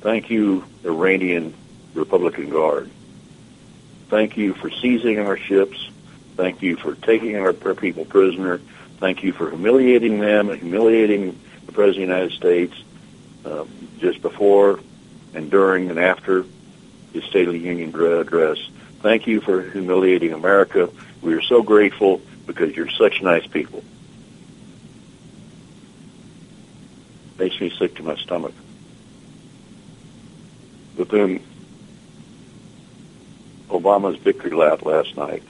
[0.00, 1.54] Thank you, Iranian
[1.94, 2.90] Republican Guard.
[4.08, 5.88] Thank you for seizing our ships.
[6.36, 8.58] Thank you for taking our, people prisoner.
[8.98, 12.84] Thank you for humiliating them and humiliating the President of the United States
[13.44, 13.64] uh,
[13.98, 14.80] just before
[15.34, 16.44] and during and after
[17.12, 18.58] his State of the Union address.
[19.00, 20.88] Thank you for humiliating America.
[21.20, 23.84] We are so grateful because you're such nice people.
[27.38, 28.54] Makes me sick to my stomach.
[30.96, 31.42] But then
[33.68, 35.42] Obama's victory lap last night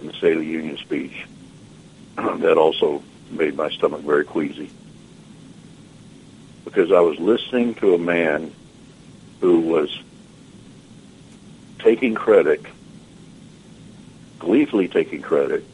[0.00, 1.26] in the State of the Union speech,
[2.16, 4.70] that also made my stomach very queasy.
[6.64, 8.52] Because I was listening to a man
[9.40, 10.02] who was
[11.78, 12.62] taking credit,
[14.38, 15.64] gleefully taking credit,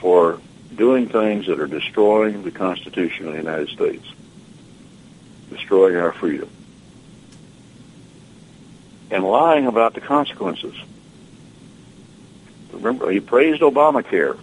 [0.00, 0.40] for
[0.74, 4.06] doing things that are destroying the Constitution of the United States,
[5.50, 6.50] destroying our freedom,
[9.10, 10.74] and lying about the consequences.
[12.76, 14.38] Remember, he praised Obamacare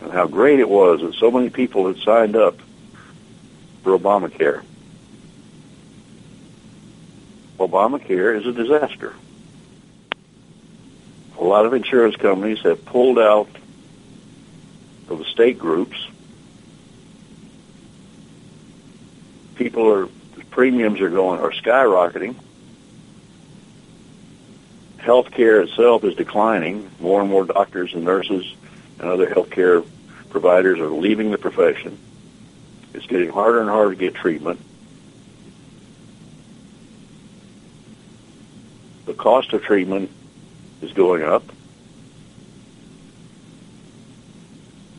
[0.00, 2.56] and how great it was that so many people had signed up
[3.82, 4.62] for Obamacare.
[7.58, 9.14] Obamacare is a disaster.
[11.38, 13.48] A lot of insurance companies have pulled out
[15.08, 15.96] of the state groups
[19.58, 20.08] people are
[20.50, 22.34] premiums are going are skyrocketing.
[25.08, 26.90] Healthcare itself is declining.
[27.00, 28.44] More and more doctors and nurses
[28.98, 29.82] and other healthcare
[30.28, 31.98] providers are leaving the profession.
[32.92, 34.60] It's getting harder and harder to get treatment.
[39.06, 40.10] The cost of treatment
[40.82, 41.44] is going up.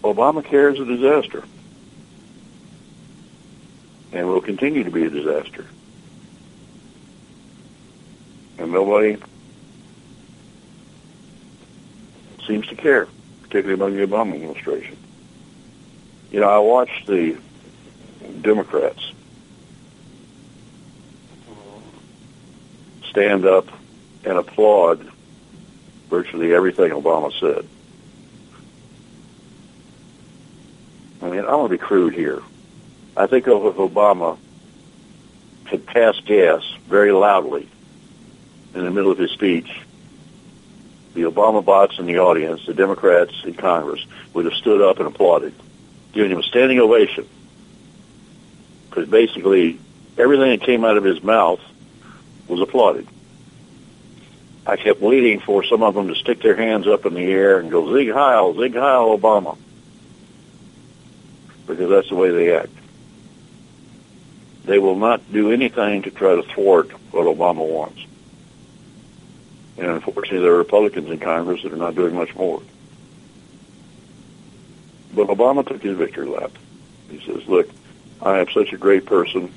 [0.04, 1.44] Obamacare is a disaster
[4.12, 5.68] and will continue to be a disaster.
[8.58, 9.18] And nobody
[12.50, 13.08] seems to care,
[13.44, 14.98] particularly among the Obama administration.
[16.32, 17.38] You know, I watched the
[18.42, 19.14] Democrats
[23.08, 23.68] stand up
[24.26, 25.08] and applaud
[26.10, 27.68] virtually everything Obama said.
[31.22, 32.42] I mean, I'm going to be crude here.
[33.16, 34.40] I think if Obama
[35.66, 37.70] had passed gas very loudly
[38.74, 39.70] in the middle of his speech,
[41.14, 45.08] the Obama bots in the audience, the Democrats in Congress, would have stood up and
[45.08, 45.54] applauded,
[46.14, 47.28] giving him a standing ovation.
[48.90, 49.80] Because basically,
[50.18, 51.62] everything that came out of his mouth
[52.48, 53.08] was applauded.
[54.66, 57.60] I kept waiting for some of them to stick their hands up in the air
[57.60, 59.58] and go, Sieg Heil, Sieg Heil, Obama.
[61.66, 62.70] Because that's the way they act.
[64.66, 68.06] They will not do anything to try to thwart what Obama wants.
[69.80, 72.62] And unfortunately, there are Republicans in Congress that are not doing much more.
[75.14, 76.52] But Obama took his victory lap.
[77.10, 77.70] He says, look,
[78.22, 79.54] I am such a great person.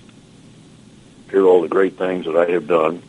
[1.29, 3.03] Here are all the great things that I have done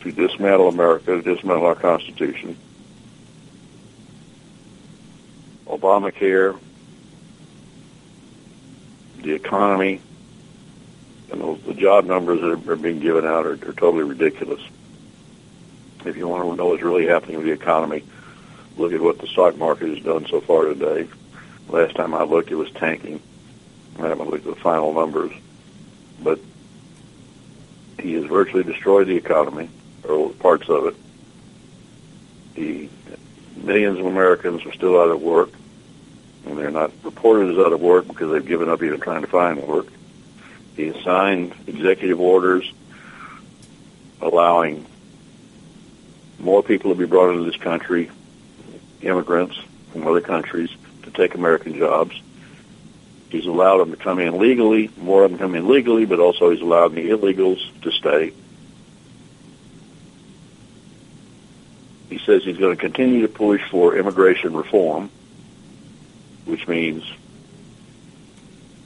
[0.00, 2.56] to dismantle America, to dismantle our Constitution.
[5.66, 6.58] Obamacare,
[9.18, 10.00] the economy,
[11.30, 14.62] and those, the job numbers that are being given out are, are totally ridiculous.
[16.06, 18.04] If you want to know what's really happening with the economy,
[18.76, 21.08] look at what the stock market has done so far today.
[21.68, 23.20] Last time I looked, it was tanking.
[23.98, 25.32] I haven't looked at the final numbers,
[26.22, 26.38] but
[27.98, 29.68] he has virtually destroyed the economy,
[30.08, 30.94] or parts of it.
[32.54, 32.88] The
[33.56, 35.50] millions of Americans are still out of work,
[36.46, 39.26] and they're not reported as out of work because they've given up even trying to
[39.26, 39.88] find work.
[40.76, 42.70] He has signed executive orders
[44.20, 44.86] allowing
[46.38, 48.10] more people to be brought into this country,
[49.00, 49.58] immigrants
[49.92, 50.70] from other countries,
[51.02, 52.20] to take American jobs.
[53.30, 56.50] He's allowed them to come in legally, more of them come in legally, but also
[56.50, 58.32] he's allowed the illegals to stay.
[62.08, 65.10] He says he's going to continue to push for immigration reform,
[66.44, 67.02] which means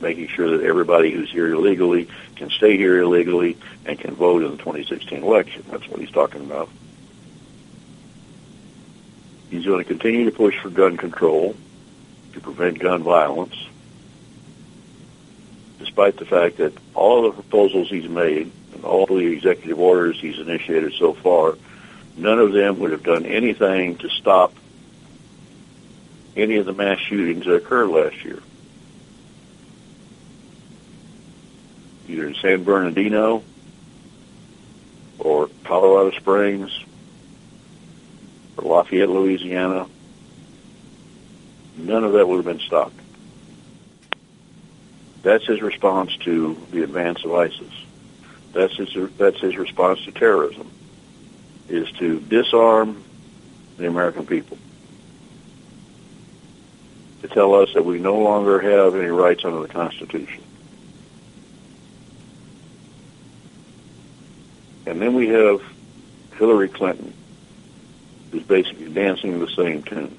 [0.01, 4.53] making sure that everybody who's here illegally can stay here illegally and can vote in
[4.53, 5.63] the 2016 election.
[5.71, 6.71] That's what he's talking about.
[9.51, 11.57] He's going to continue to push for gun control
[12.33, 13.57] to prevent gun violence,
[15.81, 20.39] despite the fact that all the proposals he's made and all the executive orders he's
[20.39, 21.59] initiated so far,
[22.17, 24.55] none of them would have done anything to stop
[26.37, 28.41] any of the mass shootings that occurred last year.
[32.09, 33.43] Either in San Bernardino
[35.19, 36.71] or Colorado Springs
[38.61, 39.87] or Lafayette, Louisiana,
[41.77, 42.95] none of that would have been stopped.
[45.23, 47.73] That's his response to the advance of ISIS.
[48.53, 50.71] That's his, that's his response to terrorism,
[51.69, 53.03] is to disarm
[53.77, 54.59] the American people.
[57.23, 60.43] To tell us that we no longer have any rights under the Constitution.
[64.87, 65.63] And then we have
[66.37, 67.13] Hillary Clinton,
[68.31, 70.17] who's basically dancing the same tune,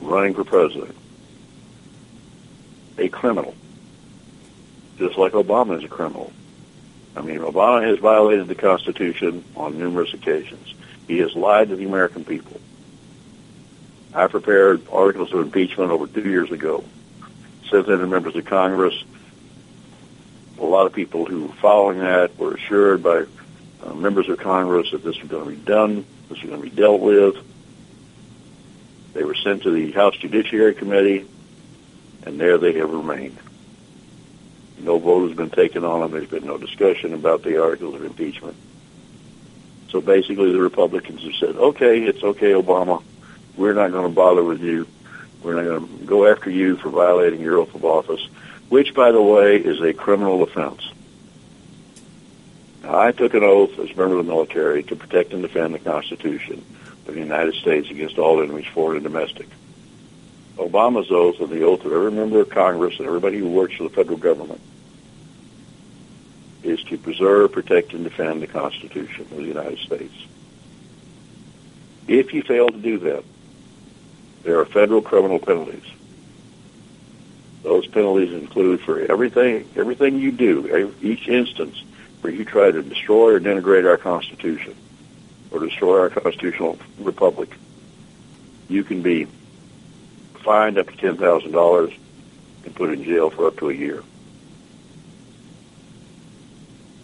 [0.00, 0.96] running for president.
[2.98, 3.54] A criminal,
[4.98, 6.32] just like Obama is a criminal.
[7.16, 10.74] I mean, Obama has violated the Constitution on numerous occasions.
[11.06, 12.60] He has lied to the American people.
[14.14, 16.84] I prepared articles of impeachment over two years ago.
[17.70, 18.94] Since then, members of Congress,
[20.58, 23.24] a lot of people who were following that were assured by
[23.82, 26.70] uh, members of Congress that this was going to be done, this was going to
[26.70, 27.36] be dealt with.
[29.12, 31.26] They were sent to the House Judiciary Committee,
[32.24, 33.38] and there they have remained.
[34.78, 36.10] No vote has been taken on them.
[36.10, 38.56] There's been no discussion about the articles of impeachment.
[39.90, 43.02] So basically, the Republicans have said, okay, it's okay, Obama.
[43.56, 44.88] We're not going to bother with you.
[45.42, 48.26] We're not going to go after you for violating your oath of office.
[48.72, 50.91] which, by the way, is a criminal offense.
[52.84, 55.78] I took an oath as a member of the military to protect and defend the
[55.78, 56.64] Constitution
[57.06, 59.46] of the United States against all enemies, foreign and domestic.
[60.56, 63.84] Obama's oath and the oath of every member of Congress and everybody who works for
[63.84, 64.60] the federal government
[66.62, 70.14] is to preserve, protect, and defend the Constitution of the United States.
[72.06, 73.24] If you fail to do that,
[74.42, 75.84] there are federal criminal penalties.
[77.62, 81.82] Those penalties include for everything, everything you do, each instance
[82.22, 84.74] where you try to destroy or denigrate our Constitution
[85.50, 87.50] or destroy our constitutional republic,
[88.68, 89.26] you can be
[90.42, 91.92] fined up to ten thousand dollars
[92.64, 94.02] and put in jail for up to a year.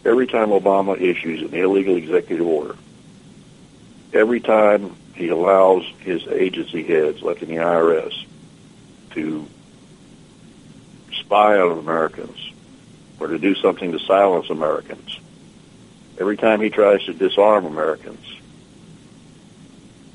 [0.05, 2.77] Every time Obama issues an illegal executive order,
[4.12, 8.25] every time he allows his agency heads, like in the IRS,
[9.11, 9.47] to
[11.12, 12.53] spy on Americans
[13.21, 15.19] or to do something to silence Americans,
[16.19, 18.25] every time he tries to disarm Americans,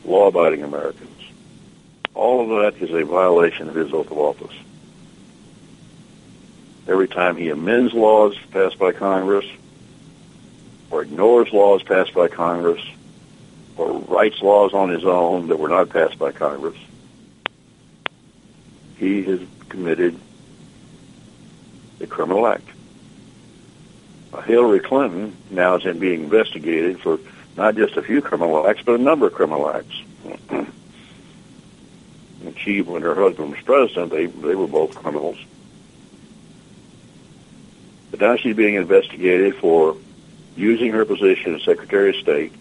[0.06, 1.10] law-abiding Americans,
[2.14, 4.56] all of that is a violation of his oath of office.
[6.88, 9.46] Every time he amends laws passed by Congress,
[10.92, 12.82] or ignores laws passed by Congress,
[13.78, 16.78] or writes laws on his own that were not passed by Congress,
[18.98, 19.40] he has
[19.70, 20.20] committed
[22.00, 22.68] a criminal act.
[24.42, 27.20] Hillary Clinton now is being investigated for
[27.56, 30.02] not just a few criminal acts, but a number of criminal acts.
[30.50, 30.68] and
[32.58, 35.38] she, when her husband was president, they they were both criminals.
[38.12, 39.98] But now she's being investigated for
[40.56, 42.54] using her position as Secretary of State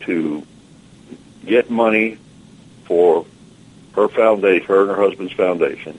[0.00, 0.44] to
[1.44, 2.18] get money
[2.84, 3.24] for
[3.94, 5.98] her foundation, her and her husband's foundation,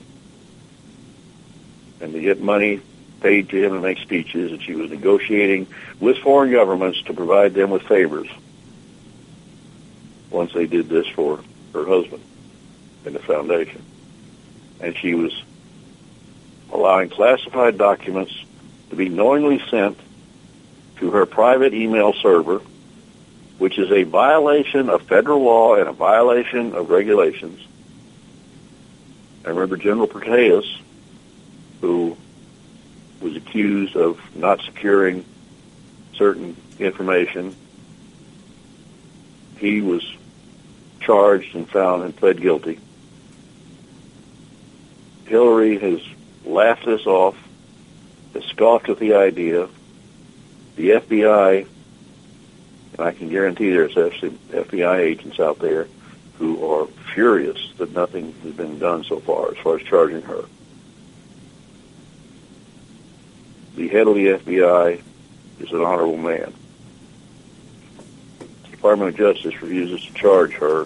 [2.00, 2.80] and to get money
[3.20, 5.66] paid to him to make speeches, and she was negotiating
[6.00, 8.28] with foreign governments to provide them with favors
[10.30, 11.40] once they did this for
[11.74, 12.22] her husband
[13.04, 13.82] in the foundation.
[14.80, 15.42] And she was
[16.72, 18.32] allowing classified documents
[18.90, 19.98] to be knowingly sent
[20.96, 22.60] to her private email server,
[23.58, 27.60] which is a violation of federal law and a violation of regulations.
[29.44, 30.66] I remember General Petraeus,
[31.80, 32.16] who
[33.20, 35.24] was accused of not securing
[36.14, 37.54] certain information.
[39.58, 40.02] He was
[41.00, 42.78] charged and found and pled guilty.
[45.26, 46.00] Hillary has
[46.44, 47.36] laughed this off,
[48.34, 49.68] has scoffed at the idea.
[50.76, 51.66] The FBI,
[52.92, 55.88] and I can guarantee there's actually FBI agents out there
[56.38, 60.44] who are furious that nothing has been done so far as far as charging her.
[63.80, 65.00] The head of the FBI
[65.58, 66.52] is an honorable man.
[68.64, 70.84] The Department of Justice refuses to charge her.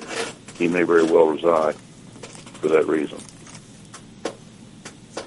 [0.56, 3.18] He may very well resign for that reason.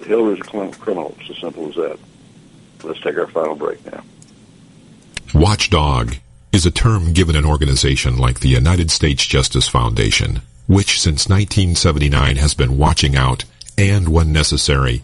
[0.06, 1.14] Hillary is a criminal.
[1.20, 2.00] It's as simple as that.
[2.86, 4.02] Let's take our final break now.
[5.34, 6.16] Watchdog
[6.54, 12.38] is a term given an organization like the United States Justice Foundation, which since 1979
[12.38, 13.44] has been watching out
[13.78, 15.04] and, when necessary,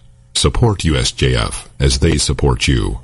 [0.35, 2.99] Support USJF as they support you.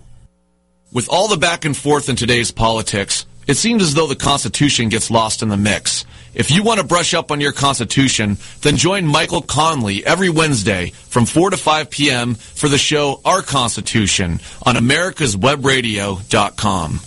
[0.91, 4.89] With all the back and forth in today's politics, it seems as though the Constitution
[4.89, 6.05] gets lost in the mix.
[6.33, 10.89] If you want to brush up on your Constitution, then join Michael Connelly every Wednesday
[10.89, 12.35] from 4 to 5 p.m.
[12.35, 16.99] for the show Our Constitution on americaswebradio.com.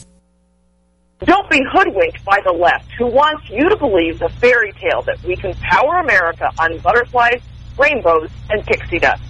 [1.24, 5.22] Don't be hoodwinked by the left who wants you to believe the fairy tale that
[5.22, 7.42] we can power America on butterflies,
[7.78, 9.22] rainbows, and pixie dust.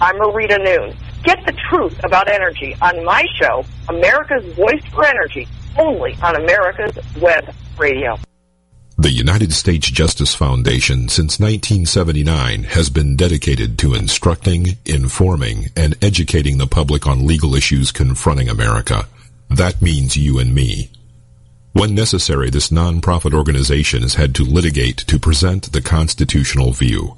[0.00, 0.96] I'm Marita Noon.
[1.24, 6.96] Get the truth about energy on my show, America's Voice for Energy, only on America's
[7.20, 8.16] Web Radio.
[8.96, 16.58] The United States Justice Foundation since 1979 has been dedicated to instructing, informing, and educating
[16.58, 19.08] the public on legal issues confronting America.
[19.50, 20.90] That means you and me.
[21.72, 27.16] When necessary, this nonprofit organization has had to litigate to present the constitutional view.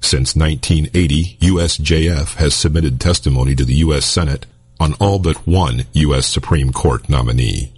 [0.00, 4.04] Since 1980, USJF has submitted testimony to the U.S.
[4.06, 4.46] Senate,
[4.80, 6.26] on all but one U.S.
[6.26, 7.72] Supreme Court nominee.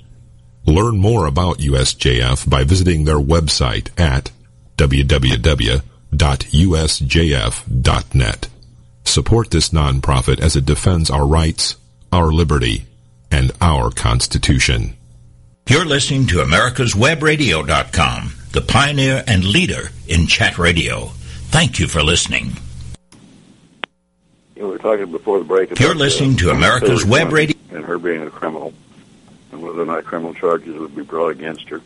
[0.64, 4.30] Learn more about USJF by visiting their website at
[4.76, 5.78] www.usjf.net.
[9.04, 11.74] Support this nonprofit as it defends our rights,
[12.12, 12.86] our liberty,
[13.30, 14.96] and our Constitution.
[15.68, 21.10] You're listening to America'sWebRadio.com, the pioneer and leader in chat radio.
[21.52, 22.46] Thank you for listening.
[24.56, 25.78] You know, we were talking before the break.
[25.78, 27.54] You're listening to uh, America's Web Radio.
[27.70, 28.72] and her being a criminal,
[29.52, 31.82] and whether or not criminal charges would be brought against her.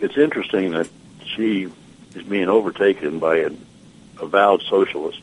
[0.00, 0.88] It's interesting that
[1.22, 1.70] she
[2.14, 3.62] is being overtaken by an
[4.18, 5.20] avowed socialist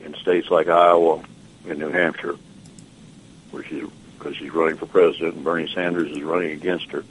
[0.00, 1.24] in states like Iowa
[1.68, 2.36] and New Hampshire,
[3.50, 3.84] where she's
[4.16, 7.04] because she's running for president, and Bernie Sanders is running against her.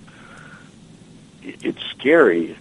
[1.44, 2.56] It's scary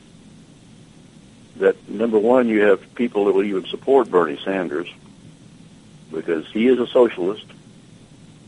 [1.58, 4.88] that number one, you have people that will even support Bernie Sanders
[6.12, 7.46] because he is a socialist.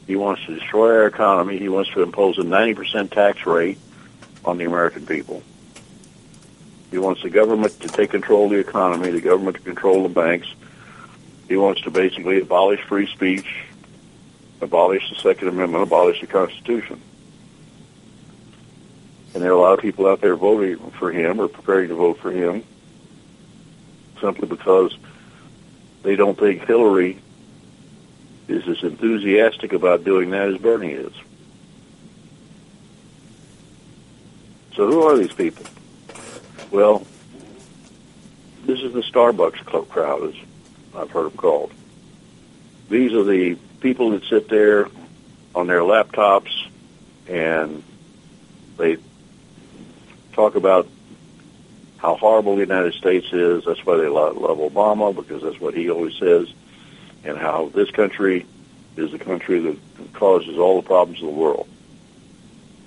[0.06, 1.58] He wants to destroy our economy.
[1.58, 3.78] He wants to impose a 90% tax rate
[4.44, 5.42] on the American people.
[6.90, 10.08] He wants the government to take control of the economy, the government to control the
[10.08, 10.48] banks.
[11.48, 13.46] He wants to basically abolish free speech,
[14.60, 17.00] abolish the Second Amendment, abolish the Constitution.
[19.34, 21.94] And there are a lot of people out there voting for him or preparing to
[21.94, 22.64] vote for him
[24.20, 24.96] simply because
[26.02, 27.18] they don't think Hillary
[28.48, 31.12] is as enthusiastic about doing that as Bernie is.
[34.74, 35.66] So who are these people?
[36.70, 37.06] Well,
[38.64, 40.34] this is the Starbucks club crowd, as
[40.94, 41.72] I've heard them called.
[42.88, 44.88] These are the people that sit there
[45.54, 46.52] on their laptops
[47.26, 47.82] and
[48.76, 48.96] they
[50.32, 50.88] talk about
[51.98, 53.64] how horrible the United States is.
[53.64, 56.48] That's why they lo- love Obama because that's what he always says,
[57.24, 58.46] and how this country
[58.96, 59.78] is the country that
[60.14, 61.68] causes all the problems of the world.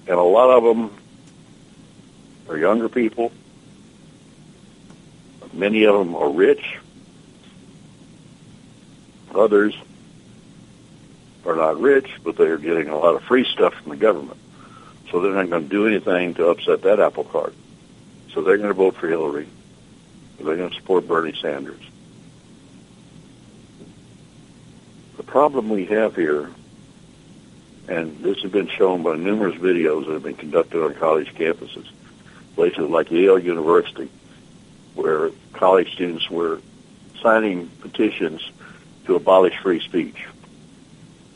[0.07, 0.97] And a lot of them
[2.49, 3.31] are younger people.
[5.53, 6.77] Many of them are rich.
[9.35, 9.75] Others
[11.45, 14.37] are not rich, but they are getting a lot of free stuff from the government.
[15.09, 17.53] So they're not going to do anything to upset that apple cart.
[18.33, 19.47] So they're going to vote for Hillary.
[20.37, 21.81] They're going to support Bernie Sanders.
[25.17, 26.49] The problem we have here,
[27.87, 31.87] and this has been shown by numerous videos that have been conducted on college campuses,
[32.55, 34.09] places like Yale University,
[34.95, 36.61] where college students were
[37.21, 38.41] signing petitions
[39.05, 40.25] to abolish free speech.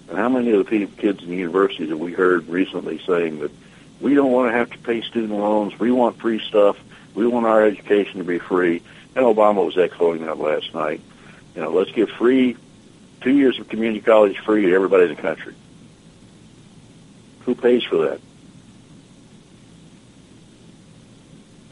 [0.10, 3.52] And how many of the kids in the universities have we heard recently saying that
[4.06, 6.78] we don't want to have to pay student loans, we want free stuff,
[7.16, 8.84] we want our education to be free?
[9.16, 11.02] And Obama was echoing that last night.
[11.56, 12.56] You know, let's give free
[13.22, 15.56] two years of community college free to everybody in the country.
[17.46, 18.22] Who pays for that?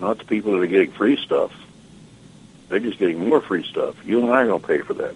[0.01, 1.53] Not the people that are getting free stuff.
[2.67, 4.03] They're just getting more free stuff.
[4.03, 5.13] You and I are going to pay for that.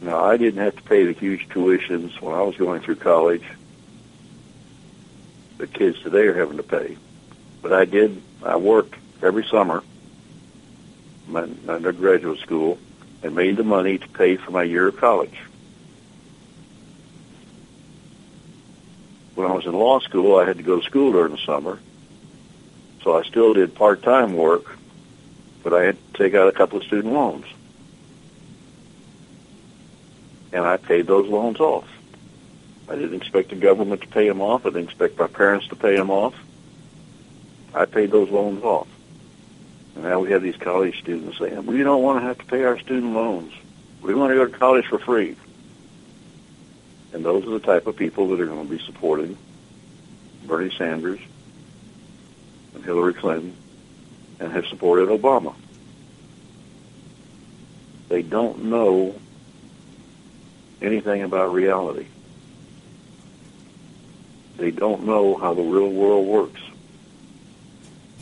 [0.00, 3.44] Now, I didn't have to pay the huge tuitions when I was going through college.
[5.58, 6.98] The kids today are having to pay.
[7.62, 9.82] But I did, I worked every summer,
[11.26, 12.78] my undergraduate school,
[13.22, 15.36] and made the money to pay for my year of college.
[19.34, 21.80] When I was in law school, I had to go to school during the summer,
[23.02, 24.78] so I still did part-time work,
[25.62, 27.46] but I had to take out a couple of student loans
[30.52, 31.88] and I paid those loans off.
[32.88, 34.64] I didn't expect the government to pay them off.
[34.64, 36.34] I didn't expect my parents to pay them off.
[37.74, 38.88] I paid those loans off.
[39.94, 42.64] And now we have these college students saying, we don't want to have to pay
[42.64, 43.52] our student loans.
[44.02, 45.36] We want to go to college for free.
[47.12, 49.36] And those are the type of people that are going to be supporting
[50.46, 51.20] Bernie Sanders
[52.74, 53.56] and Hillary Clinton
[54.38, 55.54] and have supported Obama.
[58.08, 59.16] They don't know
[60.80, 62.06] anything about reality.
[64.56, 66.60] They don't know how the real world works.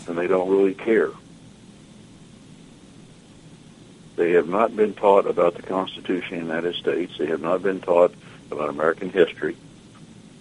[0.08, 1.10] And they don't really care.
[4.16, 7.16] They have not been taught about the Constitution of the United States.
[7.18, 8.12] They have not been taught
[8.50, 9.56] about American history.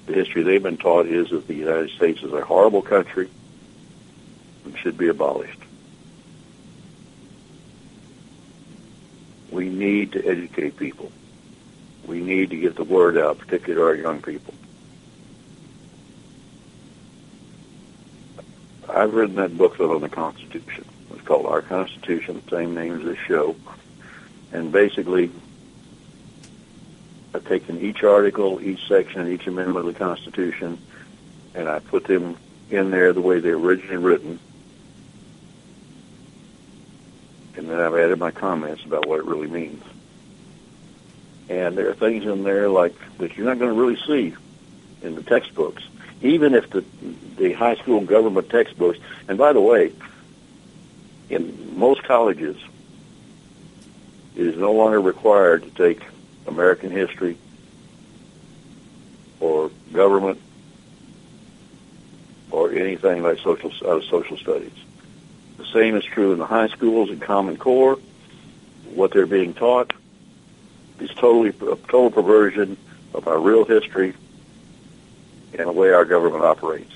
[0.06, 3.30] The history they've been taught is that the United States is a horrible country
[4.66, 5.60] and should be abolished.
[9.50, 11.12] We need to educate people
[12.06, 14.54] we need to get the word out, particularly to our young people.
[18.90, 20.86] I've written that booklet on the Constitution.
[21.12, 23.56] It's called Our Constitution, same name as this show.
[24.52, 25.32] And basically,
[27.34, 30.78] I've taken each article, each section, each amendment of the Constitution,
[31.56, 32.38] and I put them
[32.70, 34.40] in there the way they were originally written.
[37.56, 39.84] And then I've added my comments about what it really means.
[41.50, 44.36] And there are things in there like that you're not going to really see
[45.02, 45.84] in the textbooks,
[46.22, 46.84] even if the
[47.38, 49.00] the high school government textbooks.
[49.28, 49.92] And by the way,
[51.30, 52.58] in most colleges,
[54.36, 56.02] it is no longer required to take
[56.48, 57.38] American history
[59.40, 60.40] or government
[62.52, 64.72] or anything like social uh, social studies.
[65.58, 68.00] The same is true in the high schools and Common Core.
[68.94, 69.92] What they're being taught
[71.24, 72.76] totally a total perversion
[73.14, 74.14] of our real history
[75.58, 76.92] and the way our government operates.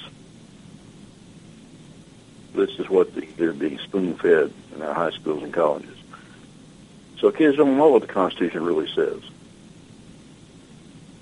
[2.54, 5.98] This is what the, they're being spoon-fed in our high schools and colleges.
[7.20, 9.22] So kids don't know what the Constitution really says.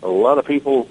[0.01, 0.89] A lot of people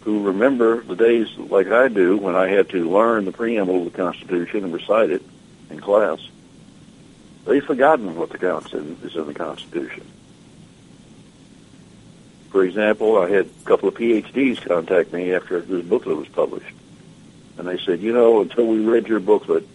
[0.00, 3.92] who remember the days like I do when I had to learn the preamble of
[3.92, 5.22] the Constitution and recite it
[5.70, 6.18] in class,
[7.44, 8.56] they've forgotten what the
[9.04, 10.04] is in the Constitution.
[12.54, 16.72] For example, I had a couple of PhDs contact me after this booklet was published.
[17.58, 19.66] And they said, you know, until we read your booklet,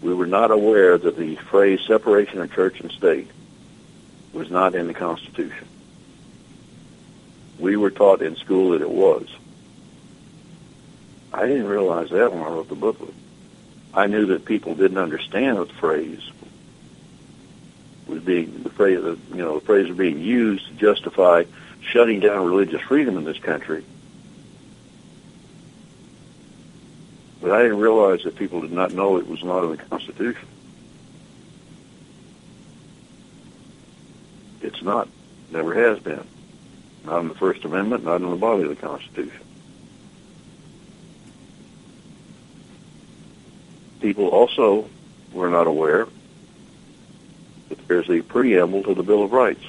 [0.00, 3.28] we were not aware that the phrase separation of church and state
[4.32, 5.66] was not in the Constitution.
[7.58, 9.26] We were taught in school that it was.
[11.32, 13.14] I didn't realize that when I wrote the booklet.
[13.92, 16.22] I knew that people didn't understand the phrase
[18.06, 19.00] was being the phrase
[19.30, 21.42] you know the phrase was being used to justify
[21.86, 23.84] shutting down religious freedom in this country.
[27.40, 30.48] But I didn't realize that people did not know it was not in the Constitution.
[34.62, 35.08] It's not.
[35.50, 36.26] Never has been.
[37.04, 39.40] Not in the First Amendment, not in the body of the Constitution.
[44.00, 44.88] People also
[45.32, 46.08] were not aware
[47.68, 49.64] that there's a preamble to the Bill of Rights.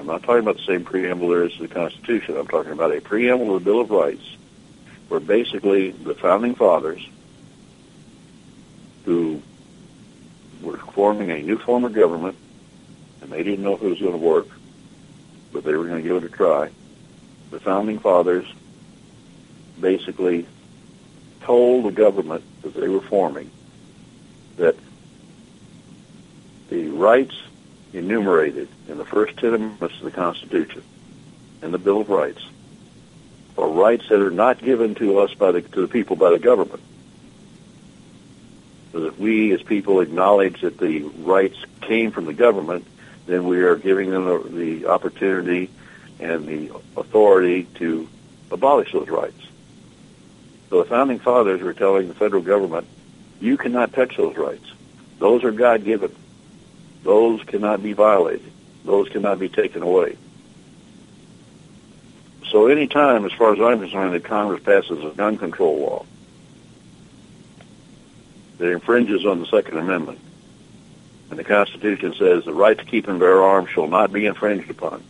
[0.00, 2.38] I'm not talking about the same preamble there is to the Constitution.
[2.38, 4.24] I'm talking about a preamble to the Bill of Rights,
[5.08, 7.06] where basically the founding fathers,
[9.04, 9.42] who
[10.62, 12.38] were forming a new form of government,
[13.20, 14.46] and they didn't know if it was going to work,
[15.52, 16.70] but they were going to give it a try.
[17.50, 18.46] The founding fathers
[19.78, 20.46] basically
[21.42, 23.50] told the government that they were forming
[24.56, 24.76] that
[26.70, 27.36] the rights
[27.92, 30.82] enumerated in the first ten amendments of the Constitution
[31.62, 32.44] and the Bill of Rights
[33.58, 36.38] are rights that are not given to us by the to the people by the
[36.38, 36.82] government.
[38.92, 42.86] So that we as people acknowledge that the rights came from the government,
[43.26, 45.70] then we are giving them the, the opportunity
[46.18, 48.08] and the authority to
[48.50, 49.40] abolish those rights.
[50.68, 52.86] So the founding fathers were telling the federal government,
[53.40, 54.72] you cannot touch those rights.
[55.18, 56.14] Those are God given.
[57.02, 58.52] Those cannot be violated.
[58.84, 60.16] Those cannot be taken away.
[62.50, 66.06] So any time, as far as I'm concerned, that Congress passes a gun control law
[68.58, 70.18] that infringes on the Second Amendment,
[71.30, 74.68] and the Constitution says the right to keep and bear arms shall not be infringed
[74.68, 75.02] upon.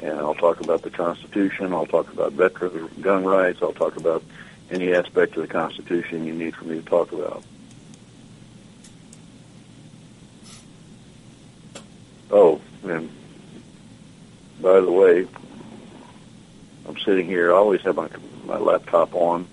[0.00, 1.74] And I'll talk about the Constitution.
[1.74, 3.58] I'll talk about veteran gun rights.
[3.60, 4.22] I'll talk about
[4.70, 7.42] any aspect of the Constitution you need for me to talk about.
[12.30, 13.10] Oh, and
[14.60, 15.26] by the way,
[16.86, 17.52] I'm sitting here.
[17.52, 18.08] I always have my
[18.44, 19.46] my laptop on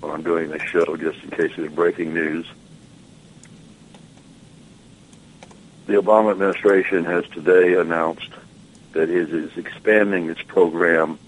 [0.00, 2.46] when I'm doing this show, just in case there's breaking news.
[5.86, 8.30] The Obama administration has today announced
[8.92, 11.18] that it is expanding its program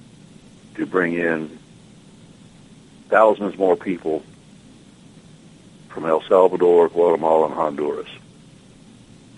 [0.76, 1.58] to bring in
[3.08, 4.22] thousands more people
[5.88, 8.08] from El Salvador, Guatemala, and Honduras.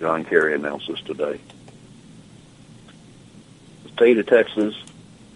[0.01, 1.41] John Kerry announced this today.
[3.85, 4.75] The state of Texas,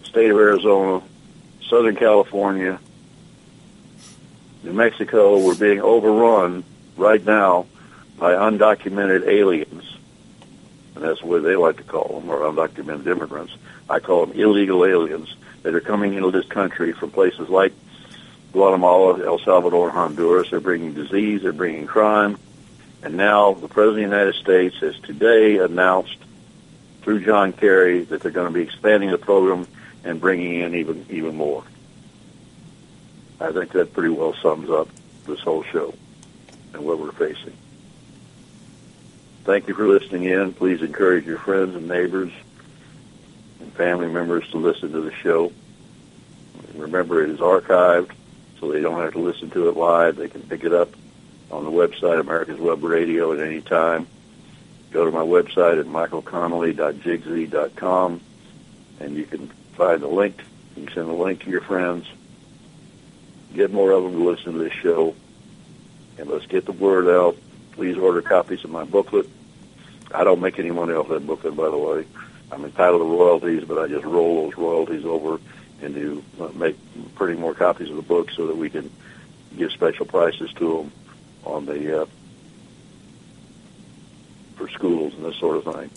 [0.01, 1.03] the state of Arizona,
[1.61, 2.79] Southern California,
[4.63, 6.63] New Mexico were being overrun
[6.95, 7.65] right now
[8.17, 9.97] by undocumented aliens.
[10.93, 13.53] And that's what they like to call them, or undocumented immigrants.
[13.89, 17.73] I call them illegal aliens that are coming into this country from places like
[18.51, 20.49] Guatemala, El Salvador, Honduras.
[20.49, 22.37] They're bringing disease, they're bringing crime.
[23.03, 26.17] And now the President of the United States has today announced
[27.01, 29.67] through John Kerry that they're going to be expanding the program
[30.03, 31.63] and bringing in even even more.
[33.39, 34.87] I think that pretty well sums up
[35.25, 35.93] this whole show
[36.73, 37.53] and what we're facing.
[39.43, 40.53] Thank you for listening in.
[40.53, 42.31] Please encourage your friends and neighbors
[43.59, 45.51] and family members to listen to the show.
[46.75, 48.11] Remember, it is archived,
[48.61, 50.15] so they don't have to listen to it live.
[50.15, 50.89] They can pick it up
[51.49, 54.05] on the website, America's Web Radio, at any time.
[54.91, 58.21] Go to my website at michaelconnelly.jigsy.com,
[58.99, 60.39] and you can find the link.
[60.77, 62.05] You can send a link to your friends.
[63.55, 65.15] Get more of them to listen to this show,
[66.19, 67.35] and let's get the word out.
[67.71, 69.27] Please order copies of my booklet.
[70.13, 72.05] I don't make any money off that booklet, by the way.
[72.51, 75.39] I'm entitled to royalties, but I just roll those royalties over
[75.83, 76.77] into uh, make
[77.15, 78.91] printing more copies of the book so that we can
[79.57, 80.91] give special prices to them
[81.43, 82.05] on the uh,
[84.55, 85.89] for schools and this sort of thing.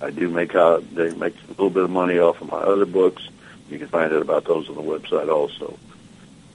[0.00, 2.86] I do make out they make a little bit of money off of my other
[2.86, 3.28] books.
[3.68, 5.78] You can find out about those on the website also.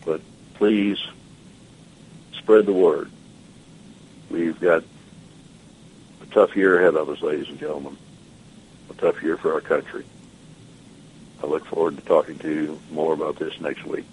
[0.05, 0.21] But
[0.55, 0.97] please
[2.33, 3.11] spread the word.
[4.29, 4.83] We've got
[6.21, 7.97] a tough year ahead of us, ladies and gentlemen.
[8.89, 10.05] A tough year for our country.
[11.43, 14.05] I look forward to talking to you more about this next week.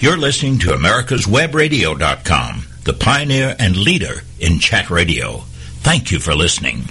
[0.00, 5.38] You're listening to America's Webradio.com, the pioneer and leader in chat radio.
[5.80, 6.84] Thank you for listening.